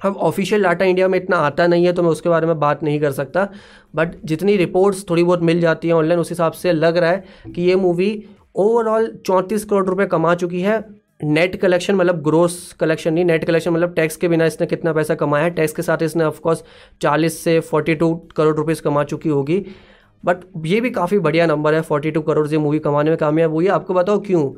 अब 0.00 0.16
ऑफिशियल 0.18 0.62
डाटा 0.62 0.84
इंडिया 0.84 1.08
में 1.08 1.18
इतना 1.18 1.36
आता 1.36 1.66
नहीं 1.66 1.84
है 1.86 1.92
तो 1.92 2.02
मैं 2.02 2.10
उसके 2.10 2.28
बारे 2.28 2.46
में 2.46 2.58
बात 2.60 2.82
नहीं 2.82 3.00
कर 3.00 3.12
सकता। 3.12 3.48
बट 3.94 4.16
जितनी 4.24 4.56
रिपोर्ट्स 4.56 5.04
थोड़ी 5.10 5.24
बहुत 5.24 5.42
मिल 5.42 5.60
जाती 5.60 5.88
हैं 5.88 5.94
ऑनलाइन 5.94 6.20
उस 6.20 6.30
हिसाब 6.30 6.52
से 6.52 6.72
लग 6.72 6.96
रहा 6.96 7.10
है 7.10 7.52
कि 7.54 7.62
ये 7.62 7.76
मूवी 7.76 8.10
ओवरऑल 8.56 9.06
चौंतीस 9.26 9.64
करोड़ 9.64 9.86
रुपए 9.86 10.06
कमा 10.06 10.34
चुकी 10.34 10.60
है। 10.60 10.78
नेट 11.24 11.56
कलेक्शन 11.60 11.94
मतलब 11.94 12.22
ग्रोस 12.22 12.72
कलेक्शन 12.80 13.14
नहीं 13.14 13.24
नेट 13.24 13.44
कलेक्शन 13.44 13.70
मतलब 13.70 13.94
टैक्स 13.94 14.16
के 14.16 14.28
बिना 14.28 14.46
इसने 14.46 14.66
कितना 14.66 14.92
पैसा 14.92 15.14
कमाया 15.14 15.44
है। 15.44 15.50
टैक्स 15.50 15.72
के 15.72 15.82
साथ 15.82 16.02
इसने 16.02 16.24
ऑफकोर्स 16.24 16.62
चालीस 17.02 17.42
से 17.44 17.58
फोर्टी 17.62 17.94
टू 17.94 18.14
करोड़ 18.36 18.56
रुपीज़ 18.56 18.82
कमा 18.82 19.04
चुकी 19.04 19.28
होगी। 19.28 19.64
बट 20.24 20.44
ये 20.66 20.80
भी 20.80 20.90
काफ़ी 20.90 21.18
बढ़िया 21.18 21.46
नंबर 21.46 21.74
है 21.74 21.80
फोर्टी 21.82 22.10
टू 22.10 22.20
करोड़ 22.22 22.46
से 22.48 22.58
मूवी 22.58 22.78
कमाने 22.78 23.10
में 23.10 23.16
कामयाब 23.18 23.52
हुई 23.52 23.64
है। 23.64 23.70
आपको 23.70 23.94
बताओ 23.94 24.20
क्यों? 24.20 24.48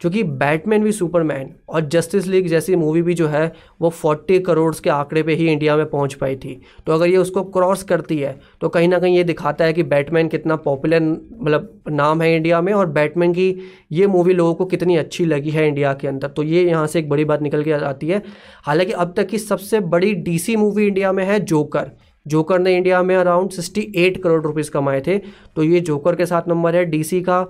क्योंकि 0.00 0.22
बैटमैन 0.22 0.84
भी 0.84 0.92
सुपरमैन 0.92 1.50
और 1.68 1.80
जस्टिस 1.80 2.26
लीग 2.26 2.46
जैसी 2.48 2.76
मूवी 2.76 3.02
भी 3.02 3.14
जो 3.14 3.26
है, 3.26 3.52
वो 3.80 3.88
फोर्टी 3.90 4.38
करोड़ 4.38 4.74
के 4.74 4.90
आंकड़े 4.90 5.22
पे 5.22 5.34
ही 5.34 5.48
इंडिया 5.48 5.76
में 5.76 5.84
पहुँच 5.86 6.14
पाई 6.14 6.36
थी। 6.36 6.60
तो 6.86 6.92
अगर 6.92 7.06
ये 7.06 7.16
उसको 7.16 7.42
क्रॉस 7.42 7.82
करती 7.82 8.18
है 8.18 8.38
तो 8.60 8.68
कहीं 8.68 8.88
ना 8.88 8.98
कहीं 8.98 9.16
ये 9.16 9.24
दिखाता 9.24 9.64
है 9.64 9.72
कि 9.72 9.82
बैटमैन 9.82 10.28
कितना 10.28 10.56
पॉपुलर 10.56 11.00
मतलब 11.00 11.82
नाम 11.90 12.22
है 12.22 12.34
इंडिया 12.36 12.60
में 12.60 12.72
और 12.72 12.86
बैटमैन 12.86 13.32
की 13.32 13.54
ये 13.92 14.06
मूवी 14.06 14.34
लोगों 14.34 14.54
को 14.54 14.64
कितनी 14.64 14.96
अच्छी 14.96 15.24
लगी 15.24 15.50
है 15.50 15.66
इंडिया 15.68 15.94
के 15.94 16.08
अंदर। 16.08 16.28
तो 16.28 16.42
ये 16.42 16.64
यहाँ 16.64 16.86
से 16.86 16.98
एक 16.98 17.08
बड़ी 17.08 17.24
बात 17.24 17.42
निकल 17.42 17.64
के 17.64 17.72
आती 17.72 18.08
है। 18.08 18.22
हालाँकि 18.64 18.92
अब 18.92 19.14
तक 19.16 19.26
की 19.26 19.38
सबसे 19.38 19.80
बड़ी 19.80 20.14
डीसी 20.14 20.56
मूवी 20.56 20.86
इंडिया 20.86 21.12
में 21.12 21.24
है 21.24 21.40
जोकर। 21.40 21.90
जोकर 22.26 22.58
ने 22.58 22.76
इंडिया 22.76 23.02
में 23.02 23.14
अराउंड 23.16 23.50
68 23.50 24.16
करोड़ 24.22 24.42
रुपीज़ 24.42 24.70
कमाए 24.70 25.00
थे। 25.00 25.18
तो 25.56 25.62
ये 25.62 25.80
जोकर 25.80 26.14
के 26.14 26.26
साथ 26.26 26.48
नंबर 26.48 26.76
है, 26.76 26.84
डीसी 26.84 27.20
का। 27.20 27.40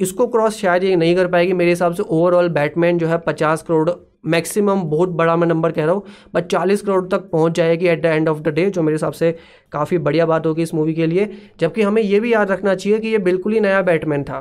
इसको 0.00 0.26
क्रॉस 0.26 0.56
शायद 0.56 0.84
ये 0.84 0.96
नहीं 0.96 1.14
कर 1.16 1.26
पाएगी 1.26 1.52
मेरे 1.52 1.70
हिसाब 1.70 1.94
से 1.94 2.02
ओवरऑल 2.02 2.48
बैटमैन 2.48 2.98
जो 2.98 3.06
है 3.06 3.18
पचास 3.18 3.62
करोड़ 3.62 3.90
मैक्सिमम 4.26 4.82
बहुत 4.82 5.08
बड़ा 5.08 5.34
मैं 5.36 5.46
नंबर 5.46 5.72
कह 5.72 5.84
रहा 5.84 5.94
हूँ 5.94 6.02
बट 6.34 6.46
चालीस 6.46 6.82
करोड़ 6.82 7.06
तक 7.08 7.28
पहुँच 7.30 7.52
जाएगी 7.52 7.86
at 7.86 8.02
the 8.02 8.06
end 8.06 8.28
of 8.28 8.40
the 8.40 8.48
day 8.48 8.68
जो 8.70 8.82
मेरे 8.82 8.94
हिसाब 8.94 9.12
से 9.12 9.30
काफ़ी 9.72 9.98
बढ़िया 9.98 10.26
बात 10.26 10.46
होगी 10.46 10.62
इस 10.62 10.74
मूवी 10.74 10.94
के 10.94 11.06
लिए। 11.06 11.28
जबकि 11.60 11.82
हमें 11.82 12.02
ये 12.02 12.20
भी 12.20 12.32
याद 12.32 12.50
रखना 12.50 12.74
चाहिए 12.74 12.98
कि 12.98 13.08
ये 13.08 13.18
बिल्कुल 13.18 13.52
ही 13.52 13.60
नया 13.60 13.82
बैटमैन 13.82 14.24
था। 14.24 14.40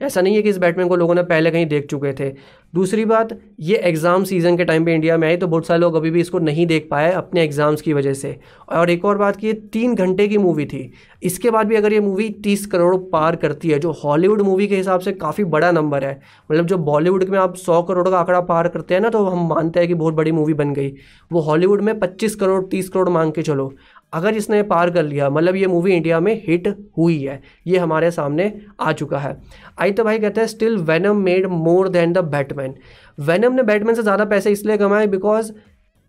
ऐसा 0.00 0.20
नहीं 0.20 0.36
है 0.36 0.42
कि 0.42 0.48
इस 0.48 0.58
बैटमैन 0.58 0.88
को 0.88 0.96
लोगों 0.96 1.14
ने 1.14 1.22
पहले 1.24 1.50
कहीं 1.50 1.66
देख 1.66 1.86
चुके 1.86 2.12
थे। 2.12 2.32
दूसरी 2.74 3.04
बात, 3.04 3.28
ये 3.60 3.76
एग्ज़ाम 3.78 4.24
सीज़न 4.24 4.56
के 4.56 4.64
टाइम 4.64 4.84
पे 4.84 4.94
इंडिया 4.94 5.16
में 5.16 5.26
आई 5.28 5.36
तो 5.36 5.46
बहुत 5.46 5.66
सारे 5.66 5.80
लोग 5.80 5.94
अभी 5.94 6.10
भी 6.10 6.20
इसको 6.20 6.38
नहीं 6.38 6.66
देख 6.66 6.88
पाए 6.90 7.12
अपने 7.12 7.42
एग्ज़ाम्स 7.42 7.80
की 7.82 7.92
वजह 7.92 8.14
से। 8.14 8.38
और 8.70 8.90
एक 8.90 9.04
और 9.04 9.18
बात 9.18 9.36
कि 9.36 9.46
ये 9.46 9.52
तीन 9.72 9.94
घंटे 9.94 10.26
की 10.28 10.38
मूवी 10.38 10.64
थी। 10.66 10.92
इसके 11.22 11.50
बाद 11.50 11.66
भी 11.66 11.76
अगर 11.76 11.92
ये 11.92 12.00
मूवी 12.00 12.28
तीस 12.44 12.64
करोड़ 12.66 12.96
पार 13.12 13.36
करती 13.36 13.68
है, 13.68 13.78
जो 13.78 13.92
हॉलीवुड 13.94 14.40
मूवी 14.42 14.66
के 14.66 14.76
हिसाब 14.76 15.00
से 15.00 15.12
काफ़ी 15.14 15.44
बड़ा 15.46 15.70
नंबर 15.72 16.04
है 16.04 16.20
मतलब 16.50 16.66
जो 16.66 16.78
बॉलीवुड 16.80 17.24
में 17.24 17.38
आप 17.38 17.56
सौ 17.56 17.82
करोड़ 17.82 18.08
का 18.08 18.18
आंकड़ा 18.18 18.40
पार 18.42 18.68
करते 18.68 18.94
हैं 18.94 19.00
ना 19.00 19.08
तो 19.10 19.24
हम 19.26 19.46
मानते 19.48 19.80
हैं 19.80 19.88
कि 19.88 19.94
बहुत 19.94 20.14
बड़ी 20.14 20.32
मूवी 20.32 20.54
बन 20.54 20.72
गई। 20.74 20.92
वो 21.30 21.40
हॉलीवुड 21.40 21.80
में 21.80 21.98
पच्चीस 21.98 22.34
करोड़, 22.34 22.62
तीस 22.64 22.88
करोड़ 22.88 23.08
मांग 23.08 23.32
के 23.32 23.42
चलो। 23.42 23.72
अगर 24.12 24.34
इसने 24.36 24.62
पार 24.64 24.90
कर 24.90 25.02
लिया 25.04 25.28
मतलब 25.30 25.56
ये 25.56 25.66
मूवी 25.68 25.92
इंडिया 25.92 26.20
में 26.20 26.34
हिट 26.46 26.68
हुई 26.98 27.18
है, 27.18 27.40
ये 27.66 27.78
हमारे 27.78 28.10
सामने 28.10 28.52
आ 28.80 28.92
चुका 28.94 29.18
है। 29.18 29.36
आई 29.78 29.92
तो 29.92 30.04
भाई 30.04 30.18
कहते 30.18 30.40
हैं 30.40 30.48
still 30.48 30.76
Venom 30.84 31.22
made 31.22 31.46
more 31.48 31.88
than 31.90 32.12
the 32.12 32.18
Batman 32.30 32.74
Venom 33.18 33.52
ने 33.52 33.62
बैटमैन 33.64 33.94
से 33.94 34.02
ज़्यादा 34.02 34.24
पैसे 34.26 34.50
इसलिए 34.52 34.76
कमाए 34.78 35.06
बिकॉज़ 35.08 35.52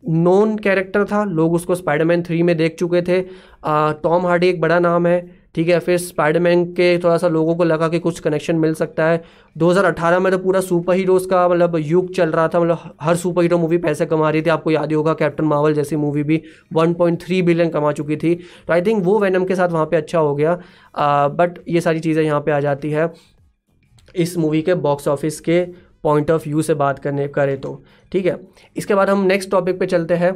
नॉन 0.03 0.57
कैरेक्टर 0.57 1.03
था, 1.05 1.23
लोग 1.25 1.53
उसको 1.53 1.75
स्पाइडरमैन 1.75 2.23
थ्री 2.23 2.41
में 2.43 2.55
देख 2.57 2.75
चुके 2.75 3.01
थे। 3.01 3.21
टॉम 4.03 4.25
हार्डी 4.27 4.47
एक 4.47 4.61
बड़ा 4.61 4.79
नाम 4.81 5.07
है 5.07 5.42
ठीक 5.55 5.67
है, 5.69 5.77
फिर 5.79 5.97
स्पाइडरमैन 5.97 6.63
के 6.73 6.97
थोड़ा 6.99 7.17
सा 7.17 7.27
लोगों 7.27 7.55
को 7.55 7.63
लगा 7.63 7.87
कि 7.89 7.99
कुछ 7.99 8.19
कनेक्शन 8.19 8.55
मिल 8.55 8.73
सकता 8.73 9.05
है। 9.05 9.21
2018 9.55 10.19
में 10.19 10.31
तो 10.31 10.37
पूरा 10.37 10.61
सुपर 10.61 10.95
हीरोज़ 10.95 11.27
का 11.29 11.47
मतलब 11.47 11.75
युग 11.77 12.13
चल 12.15 12.31
रहा 12.31 12.47
था 12.47 12.59
मतलब 12.59 12.95
हर 13.01 13.15
सुपर 13.15 13.41
हीरो 13.41 13.57
मूवी 13.57 13.77
पैसे 13.79 14.05
कमा 14.05 14.29
रही 14.29 14.41
थी। 14.41 14.49
आपको 14.49 14.71
याद 14.71 14.89
ही 14.89 14.95
होगा 14.95 15.13
कैप्टन 15.13 15.45
मावल 15.45 15.73
जैसी 15.73 15.95
मूवी 15.95 16.23
भी 16.23 16.41
1.3 16.75 17.41
बिलियन 17.41 17.69
कमा 17.69 17.91
चुकी 17.91 18.15
थी। 18.15 18.33
तो 18.35 18.73
आई 18.73 18.81
थिंक 18.81 19.03
वो 19.05 19.19
वैनम 19.19 19.45
के 19.45 19.55
साथ 19.55 19.69
वहाँ 19.69 19.85
पर 19.85 19.97
अच्छा 19.97 20.19
हो 20.19 20.33
गया। 20.35 20.55
बट 21.29 21.59
ये 21.69 21.81
सारी 21.81 21.99
चीज़ें 21.99 22.23
यहाँ 22.23 22.39
पर 22.41 22.51
आ 22.51 22.59
जाती 22.59 22.91
है 22.91 23.11
इस 24.15 24.37
मूवी 24.37 24.61
के 24.61 24.73
बॉक्स 24.77 25.07
ऑफ़िस 25.07 25.39
के 25.39 25.63
पॉइंट 26.03 26.31
ऑफ़ 26.31 26.47
व्यू 26.47 26.61
से 26.61 26.73
बात 26.75 26.99
करने, 26.99 27.27
करें 27.29 27.59
तो। 27.61 27.83
ठीक 28.11 28.25
है, 28.25 28.39
इसके 28.75 28.95
बाद 28.95 29.09
हम 29.09 29.23
नेक्स्ट 29.25 29.51
टॉपिक 29.51 29.79
पे 29.79 29.85
चलते 29.85 30.13
हैं। 30.15 30.31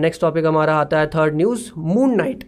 नेक्स्ट 0.00 0.20
टॉपिक 0.20 0.46
हमारा 0.46 0.76
आता 0.76 1.00
है 1.00 1.06
third 1.08 1.36
news 1.36 1.70
Moon 1.78 2.14
Knight 2.16 2.44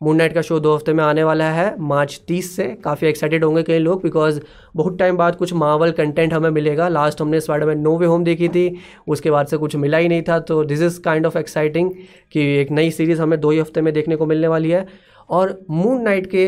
Moon 0.00 0.16
Knight 0.16 0.32
का 0.32 0.42
शो 0.42 0.58
दो 0.60 0.74
हफ़्ते 0.74 0.92
में 0.92 1.02
आने 1.04 1.22
वाला 1.24 1.48
है, 1.50 1.74
मार्च 1.78 2.20
तीस 2.28 2.54
से। 2.56 2.64
काफ़ी 2.84 3.06
एक्साइटेड 3.08 3.44
होंगे 3.44 3.62
कई 3.62 3.78
लोग 3.78 4.02
बिकॉज़ 4.02 4.40
बहुत 4.76 4.98
टाइम 4.98 5.16
बाद 5.16 5.36
कुछ 5.36 5.52
मावल 5.52 5.90
कंटेंट 5.90 6.32
हमें 6.32 6.48
मिलेगा। 6.50 6.88
लास्ट 6.88 7.20
हमने 7.20 7.40
स्पाइडरमैन 7.40 7.78
नो 7.78 7.96
वे 7.98 8.06
होम 8.06 8.24
देखी 8.24 8.48
थी, 8.48 8.76
उसके 9.08 9.30
बाद 9.30 9.46
से 9.46 9.56
कुछ 9.56 9.76
मिला 9.76 9.98
ही 9.98 10.08
नहीं 10.08 10.22
था। 10.22 10.38
तो 10.40 10.62
this 10.64 10.82
is 10.82 11.00
kind 11.00 11.26
of 11.26 11.38
exciting 11.38 11.90
कि 12.32 12.46
एक 12.56 12.70
नई 12.70 12.90
सीरीज़ 12.90 13.20
हमें 13.22 13.38
दो 13.40 13.50
ही 13.50 13.58
हफ़्ते 13.58 13.80
में 13.80 13.92
देखने 13.94 14.16
को 14.16 14.26
मिलने 14.26 14.48
वाली 14.48 14.70
है। 14.70 14.86
और 15.30 15.58
मून 15.70 16.02
नाइट 16.02 16.26
के 16.26 16.46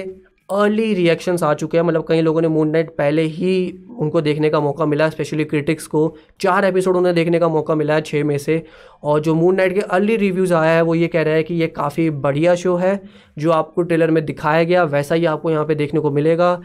अर्ली 0.60 0.94
रिएक्शंस 0.94 1.42
आ 1.42 1.54
चुके 1.54 1.78
हैं। 1.78 1.84
मतलब 1.84 2.04
कई 2.08 2.20
लोगों 2.20 2.40
ने 2.40 2.48
मून 2.48 2.68
नाइट 2.68 2.90
पहले 2.90 3.22
ही 3.22 3.78
उनको 3.98 4.20
देखने 4.20 4.50
का 4.50 4.60
मौका 4.60 4.86
मिला 4.86 5.08
स्पेशली 5.08 5.44
क्रिटिक्स 5.44 5.86
को। 5.86 6.16
चार 6.40 6.64
एपिसोड 6.64 6.96
उन्हें 6.96 7.14
देखने 7.14 7.38
का 7.38 7.48
मौका 7.48 7.74
मिला 7.74 7.94
है 7.94 8.00
छः 8.00 8.24
में 8.24 8.38
से। 8.38 8.62
और 9.02 9.20
जो 9.20 9.34
मून 9.34 9.54
नाइट 9.54 9.74
के 9.74 9.80
अर्ली 9.80 10.16
रिव्यूज़ 10.16 10.54
आया 10.54 10.76
है, 10.76 10.82
वो 10.82 10.94
ये 10.94 11.08
कह 11.08 11.22
रहा 11.22 11.34
है 11.34 11.42
कि 11.42 11.54
ये 11.54 11.66
काफ़ी 11.66 12.10
बढ़िया 12.10 12.54
शो 12.54 12.76
है, 12.76 13.02
जो 13.38 13.50
आपको 13.50 13.82
ट्रेलर 13.82 14.10
में 14.10 14.24
दिखाया 14.24 14.64
गया, 14.64 14.84
वैसा 14.84 15.14
ही 15.14 15.24
आपको 15.24 15.50
यहाँ 15.50 15.64
पर 15.64 15.74
देखने 15.74 16.00
को 16.00 16.10
मिलेगा। 16.10 16.60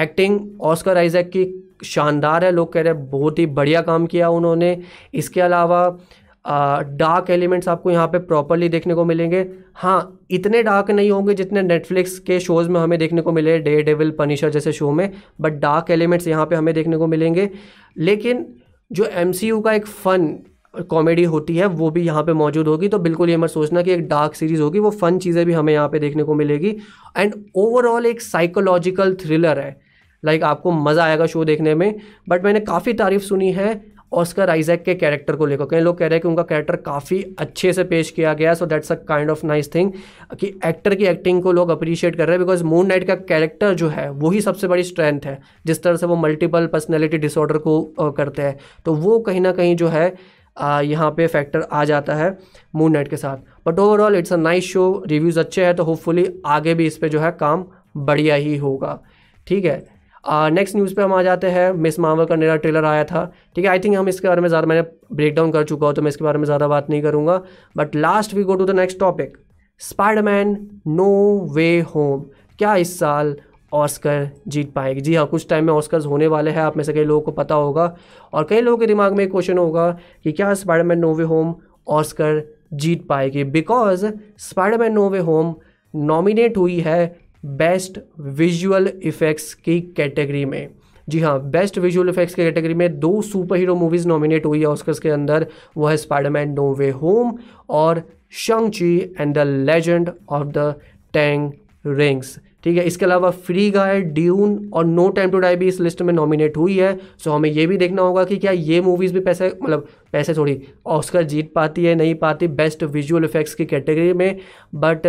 एक्टिंग 0.00 0.40
ऑस्कर 0.60 0.96
आइजैक 0.96 1.28
की 1.28 1.72
शानदार 1.84 2.44
है, 2.44 2.50
लोग 2.50 2.72
कह 2.72 2.80
रहे 2.80 2.92
हैं, 2.92 3.10
बहुत 3.10 3.38
ही 3.38 3.46
बढ़िया 3.46 3.80
काम 3.80 4.06
किया 4.06 4.28
उन्होंने। 4.28 4.80
इसके 5.14 5.40
अलावा 5.40 5.98
डार्क 6.44 7.30
एलिमेंट्स 7.30 7.68
आपको 7.68 7.90
यहाँ 7.90 8.06
पे 8.08 8.18
प्रॉपरली 8.18 8.68
देखने 8.68 8.94
को 8.94 9.04
मिलेंगे। 9.04 9.44
हाँ 9.74 10.26
इतने 10.30 10.62
डार्क 10.62 10.90
नहीं 10.90 11.10
होंगे 11.10 11.34
जितने 11.34 11.62
नेटफ्लिक्स 11.62 12.18
के 12.18 12.38
शोज़ 12.40 12.68
में 12.68 12.80
हमें 12.80 12.98
देखने 12.98 13.22
को 13.22 13.32
मिले 13.32 13.58
डे 13.58 13.82
डेविल 13.82 14.10
पनिशर 14.10 14.50
जैसे 14.50 14.72
शो 14.72 14.90
में 14.90 15.10
बट 15.40 15.52
डार्क 15.60 15.90
एलिमेंट्स 15.90 16.28
यहाँ 16.28 16.46
पे 16.46 16.56
हमें 16.56 16.74
देखने 16.74 16.96
को 16.96 17.06
मिलेंगे। 17.06 17.48
लेकिन 17.96 18.46
जो 18.90 19.06
एमसीयू 19.06 19.60
का 19.60 19.72
एक 19.72 19.86
फ़न 19.86 20.32
कॉमेडी 20.90 21.24
होती 21.24 21.56
है, 21.56 21.66
वो 21.66 21.90
भी 21.90 22.02
यहाँ 22.02 22.22
पे 22.22 22.32
मौजूद 22.32 22.68
होगी। 22.68 22.88
तो 22.88 22.98
बिल्कुल 22.98 23.30
ये 23.30 23.36
मत 23.36 23.50
सोचना 23.50 23.82
कि 23.82 23.92
एक 23.92 24.06
डार्क 24.08 24.34
सीरीज़ 24.34 24.60
होगी, 24.62 24.78
वो 24.78 24.90
फ़न 24.92 25.18
चीज़ें 25.18 25.44
भी 25.46 25.52
हमें 25.52 25.72
यहाँ 25.72 25.88
पे 25.88 25.98
देखने 25.98 26.22
को 26.22 26.34
मिलेगी। 26.34 26.76
एंड 27.16 27.34
ओवरऑल 27.56 28.06
एक 28.06 28.20
साइकोलॉजिकल 28.20 29.14
थ्रिलर 29.14 29.58
है। 29.58 29.80
लाइक 30.22 30.40
like, 30.40 30.50
आपको 30.50 30.70
मज़ा 30.72 31.04
आएगा 31.04 31.26
शो 31.26 31.44
देखने 31.44 31.74
में 31.74 31.94
बट 32.28 32.44
मैंने 32.44 32.60
काफ़ी 32.60 32.92
तारीफ़ 32.92 33.22
सुनी 33.22 33.50
है। 33.52 33.74
ऑस्कर 34.12 34.50
आइजैक 34.50 34.82
के 34.84 34.94
कैरेक्टर 34.94 35.36
को 35.36 35.46
लेकर 35.46 35.66
कई 35.70 35.80
लोग 35.80 35.98
कह 35.98 36.06
रहे 36.06 36.16
हैं 36.16 36.22
कि 36.22 36.28
उनका 36.28 36.42
कैरेक्टर 36.42 36.76
काफ़ी 36.76 37.22
अच्छे 37.38 37.72
से 37.72 37.84
पेश 37.84 38.10
किया 38.10 38.32
गया 38.34 38.54
so 38.54 38.66
that's 38.66 38.92
a 38.92 38.94
kind 39.08 39.30
of 39.30 39.44
nice 39.46 39.74
thing 39.74 39.92
कि 40.40 40.46
एक्टर 40.66 40.94
की 40.94 41.04
एक्टिंग 41.06 41.42
को 41.42 41.52
लोग 41.52 41.70
अप्रिशिएट 41.70 42.16
कर 42.16 42.26
रहे 42.26 42.36
हैं 42.36 42.44
बिकॉज़ 42.44 42.64
मून 42.64 42.86
नाइट 42.86 43.06
का 43.06 43.14
कैरेक्टर 43.14 43.74
जो 43.74 43.88
है 43.88 44.08
वही 44.10 44.40
सबसे 44.40 44.68
बड़ी 44.68 44.82
स्ट्रेंथ 44.82 45.20
है, 45.24 45.38
जिस 45.66 45.82
तरह 45.82 45.96
से 45.96 46.06
वो 46.06 46.16
मल्टीपल 46.16 46.66
पर्सनैलिटी 46.66 47.18
डिसऑर्डर 47.18 47.58
को 47.58 47.80
करते 48.12 48.42
हैं। 48.42 48.58
तो 48.84 48.94
वो 48.96 49.18
कहीं 49.20 49.40
ना 49.40 49.52
कहीं 49.52 49.76
जो 49.76 49.88
है 49.88 50.14
यहाँ 50.56 51.10
पे 51.10 51.26
फैक्टर 51.26 51.60
आ 51.62 51.84
जाता 51.84 52.14
है 52.14 52.36
मून 52.74 52.92
नाइट 52.92 53.08
के 53.08 53.16
साथ। 53.16 53.36
But 53.66 53.78
overall 53.78 54.16
it's 54.16 54.32
a 54.32 54.36
nice 54.36 54.64
show 54.64 55.02
reviews 55.08 55.40
अच्छे 55.40 55.64
हैं 55.64 55.74
तो 55.76 55.84
होपफुली 55.84 56.26
आगे 56.48 56.74
भी 56.74 56.86
इस 56.86 56.96
पर 56.96 57.08
जो 57.08 57.20
है 57.20 57.30
काम 57.40 57.64
बढ़िया 57.98 58.34
ही 58.34 58.56
होगा। 58.56 58.98
ठीक 59.46 59.64
है? 59.64 59.99
नेक्स्ट 60.24 60.76
न्यूज़ 60.76 60.94
पे 60.94 61.02
हम 61.02 61.12
आ 61.14 61.22
जाते 61.22 61.50
हैं। 61.50 61.70
मिस 61.74 61.98
मार्वल 62.00 62.24
का 62.24 62.36
नया 62.36 62.56
ट्रेलर 62.56 62.84
आया 62.84 63.04
था। 63.04 63.24
ठीक 63.56 63.64
है 63.64 63.70
आई 63.70 63.78
थिंक 63.78 63.96
हम 63.96 64.08
इसके 64.08 64.28
बारे 64.28 64.40
में 64.40 64.48
ज़्यादा 64.48 64.66
मैंने 64.66 64.82
ब्रेक 65.12 65.34
डाउन 65.34 65.52
कर 65.52 65.64
चुका 65.64 65.86
हूँ 65.86 65.94
तो 65.94 66.02
मैं 66.02 66.08
इसके 66.08 66.24
बारे 66.24 66.38
में 66.38 66.44
ज़्यादा 66.44 66.68
बात 66.68 66.90
नहीं 66.90 67.02
करूँगा। 67.02 67.40
But 67.76 67.96
last 67.96 68.34
we 68.34 68.42
go 68.42 68.54
to 68.54 68.64
the 68.64 68.70
next 68.76 68.98
topic 69.00 69.36
Spiderman 69.80 70.56
No 70.88 71.12
Way 71.54 71.78
Home 71.94 72.24
क्या 72.58 72.74
इस 72.76 72.98
साल 72.98 73.34
ऑस्कर 73.72 74.28
जीत 74.48 74.72
पाएगी? 74.72 75.00
जी 75.00 75.14
हाँ 75.14 75.26
कुछ 75.26 75.48
टाइम 75.48 75.64
में 75.64 75.72
ऑस्कर्स 75.72 76.06
होने 76.06 76.26
वाले 76.26 76.50
हैं, 76.50 76.60
आप 76.60 76.76
में 76.76 76.84
से 76.84 76.92
कई 76.92 77.04
लोगों 77.04 77.20
को 77.20 77.32
पता 77.32 77.54
होगा। 77.54 77.94
और 78.32 78.44
कई 78.44 78.60
लोगों 78.60 78.78
के 78.78 78.86
दिमाग 78.86 79.12
में 79.12 79.28
क्वेश्चन 79.28 79.58
होगा 79.58 79.90
कि 80.24 80.32
क्या 80.32 80.52
Spiderman 80.54 80.98
No 80.98 81.12
Way 81.14 81.24
Home 81.24 81.54
Oscar 81.88 82.42
जीत 82.74 83.06
पाएगी? 83.08 83.44
Because 83.46 84.06
Spiderman 84.40 84.92
No 84.92 85.08
Way 85.10 85.18
Home 85.20 85.54
nominate 85.94 86.56
हुई 86.56 86.78
है 86.80 87.16
बेस्ट 87.42 87.98
विजुअल 88.20 88.92
इफ़ेक्ट्स 89.02 89.52
की 89.54 89.80
कैटेगरी 89.96 90.44
में। 90.44 90.68
जी 91.08 91.20
हाँ 91.20 91.38
बेस्ट 91.50 91.78
विजुअल 91.78 92.08
इफेक्ट्स 92.08 92.34
की 92.34 92.42
कैटेगरी 92.42 92.74
में 92.74 92.98
दो 93.00 93.20
सुपर 93.22 93.56
हीरो 93.56 93.74
मूवीज़ 93.74 94.06
नॉमिनेट 94.08 94.46
हुई 94.46 94.60
है 94.60 94.66
ऑस्कर्स 94.66 94.98
के 94.98 95.08
अंदर। 95.10 95.46
वो 95.76 95.86
है 95.86 95.96
स्पाइडरमैन 95.96 96.52
नो 96.52 96.72
वे 96.74 96.90
होम 96.90 97.32
और 97.70 98.02
Shang 98.38 98.70
Chi 98.70 98.96
and 99.20 99.34
the 99.34 99.46
Legend 99.66 100.10
of 100.30 100.46
the 100.48 100.74
Ten 101.14 101.50
Rings. 101.86 102.38
ठीक 102.64 102.76
है, 102.76 102.84
इसके 102.84 103.04
अलावा 103.04 103.30
फ्री 103.30 103.70
गाय, 103.70 104.00
ड्यून 104.00 104.70
और 104.74 104.84
नो 104.86 105.08
टाइम 105.08 105.30
टू 105.30 105.38
डाई 105.38 105.56
भी 105.56 105.68
इस 105.68 105.80
लिस्ट 105.80 106.02
में 106.02 106.12
नॉमिनेट 106.14 106.56
हुई 106.56 106.76
है। 106.78 106.98
सो 107.18 107.30
हमें 107.30 107.48
ये 107.50 107.66
भी 107.66 107.76
देखना 107.76 108.02
होगा 108.02 108.24
कि 108.24 108.36
क्या 108.36 108.52
ये 108.52 108.80
मूवीज़ 108.80 109.14
भी 109.14 109.20
पैसे 109.20 109.52
मतलब 109.62 109.86
पैसे 110.12 110.34
थोड़ी 110.34 110.60
ऑस्कर 110.86 111.22
जीत 111.22 111.52
पाती 111.54 111.84
है, 111.84 111.94
नहीं 111.94 112.14
पाती 112.14 112.48
बेस्ट 112.48 112.82
विजुअल 112.84 113.24
इफेक्ट्स 113.24 113.54
की 113.54 113.64
कैटेगरी 113.66 114.12
में। 114.12 114.38
बट 114.74 115.06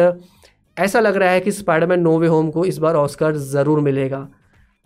ऐसा 0.78 1.00
लग 1.00 1.16
रहा 1.16 1.30
है 1.30 1.40
कि 1.42 1.51
स्पाइडरमैन 1.51 2.00
नो 2.00 2.18
वे 2.20 2.28
होम 2.28 2.50
को 2.51 2.66
इस 2.66 2.78
बार 2.78 2.96
ऑस्कर 2.96 3.36
ज़रूर 3.36 3.80
मिलेगा। 3.80 4.28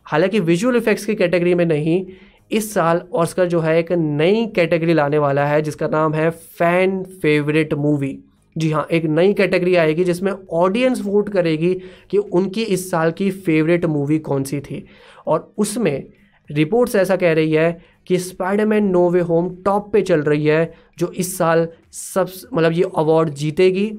हालाँकि 0.06 0.40
विजुअल 0.42 0.76
इफेक्ट्स 0.76 1.06
की 1.06 1.16
कैटेगरी 1.16 1.54
में 1.56 1.66
नहीं, 1.66 2.06
इस 2.52 2.74
साल 2.74 3.02
ऑस्कर 3.14 3.46
जो 3.46 3.60
है 3.60 3.78
एक 3.80 3.92
नई 3.92 4.46
कैटेगरी 4.56 4.94
लाने 4.94 5.18
वाला 5.18 5.46
है, 5.46 5.62
जिसका 5.62 5.88
नाम 5.88 6.14
है 6.14 6.30
फ़ैन 6.30 7.04
फेवरेट 7.22 7.74
मूवी 7.76 8.18
जी 8.56 8.70
हाँ 8.72 8.86
एक 8.92 9.06
नई 9.06 9.34
कैटेगरी 9.34 9.76
आएगी 9.76 10.04
जिसमें 10.04 10.32
ऑडियंस 10.54 11.02
वोट 11.02 11.30
करेगी 11.30 11.74
कि 12.12 12.18
उनकी 12.18 12.64
इस 12.64 12.90
साल 12.92 13.12
की 13.12 13.30
फेवरेट 13.32 13.86
मूवी 13.86 14.20
कौन 14.20 14.44
सी 14.44 14.60
थी। 14.60 14.86
और 15.28 15.54
उसमें 15.58 16.04
रिपोर्ट्स 16.50 16.96
ऐसा 16.96 17.16
कह 17.16 17.34
रही 17.34 17.52
है 17.52 17.78
कि 18.08 18.18
Spiderman 18.20 18.86
No 18.86 19.10
Way 19.10 19.20
Home 19.22 19.50
top 19.66 19.92
पे 19.94 20.02
चल 20.02 20.22
रही 20.22 20.46
है, 20.46 20.74
जो 20.98 21.12
इस 21.12 21.38
साल 21.38 21.68
सब 21.94 22.30
मतलब 22.54 22.72
ये 22.72 22.84
अवार्ड 22.98 23.30
जीतेगी। 23.32 23.92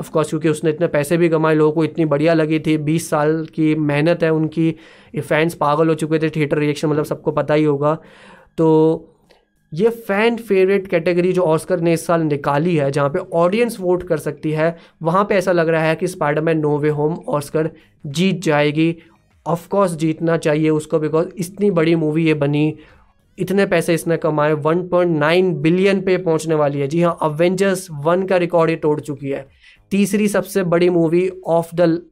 ऑफकोर्स 0.00 0.28
क्योंकि 0.30 0.48
उसने 0.48 0.70
इतने 0.70 0.86
पैसे 0.88 1.16
भी 1.16 1.28
कमाए, 1.28 1.54
लोगों 1.54 1.72
को 1.72 1.84
इतनी 1.84 2.04
बढ़िया 2.06 2.34
लगी 2.34 2.58
थी, 2.58 2.76
बीस 2.78 3.08
साल 3.10 3.44
की 3.54 3.74
मेहनत 3.74 4.22
है 4.22 4.30
उनकी, 4.32 4.68
ये 5.14 5.20
फैंस 5.20 5.54
पागल 5.54 5.88
हो 5.88 5.94
चुके 5.94 6.18
थे 6.18 6.30
थिएटर 6.30 6.58
रिएक्शन 6.58 6.88
मतलब 6.88 7.04
सबको 7.04 7.32
पता 7.32 7.54
ही 7.54 7.64
होगा। 7.64 7.98
तो 8.58 9.06
ये 9.72 9.88
फ़ैन 10.06 10.36
फेवरेट 10.36 10.86
कैटेगरी 10.86 11.32
जो 11.32 11.42
ऑस्कर 11.42 11.80
ने 11.80 11.92
इस 11.92 12.06
साल 12.06 12.22
निकाली 12.22 12.76
है, 12.76 12.90
जहाँ 12.90 13.08
पे 13.08 13.18
ऑडियंस 13.34 13.76
वोट 13.80 14.02
कर 14.02 14.18
सकती 14.18 14.50
है, 14.50 14.76
वहाँ 15.02 15.24
पे 15.24 15.34
ऐसा 15.34 15.52
लग 15.52 15.68
रहा 15.68 15.82
है 15.82 15.96
कि 15.96 16.06
Spiderman 16.06 16.58
No 16.58 16.76
Way 16.78 16.88
Home 16.90 17.14
Oscar 17.28 17.70
जीत 18.06 18.42
जाएगी। 18.42 18.96
ऑफकोर्स 19.46 19.92
जीतना 19.96 20.36
चाहिए 20.36 20.70
उसको 20.70 20.98
बिकॉज़ 20.98 21.28
इतनी 21.38 21.70
बड़ी 21.70 21.94
मूवी 21.94 22.26
ये 22.26 22.34
बनी, 22.34 22.74
इतने 23.38 23.66
पैसे 23.66 23.94
इसने 23.94 24.16
कमाए 24.16 24.54
1.9 24.56 25.52
बिलियन 25.62 26.00
पे 26.00 26.16
पहुँचने 26.18 26.54
वाली 26.54 26.80
है। 26.80 26.88
जी 26.88 27.00
हाँ 27.02 27.16
अवेंजर्स 27.22 27.86
वन 28.04 28.26
का 28.26 28.36
रिकॉर्ड 28.36 28.70
ये 28.70 28.76
तोड़ 28.76 29.00
चुकी 29.00 29.28
है। 29.28 29.46
तीसरी 29.90 30.28
सबसे 30.28 30.62
बड़ी 30.64 30.88
movie 30.90 31.28
of 31.46 31.74
the 31.74 32.02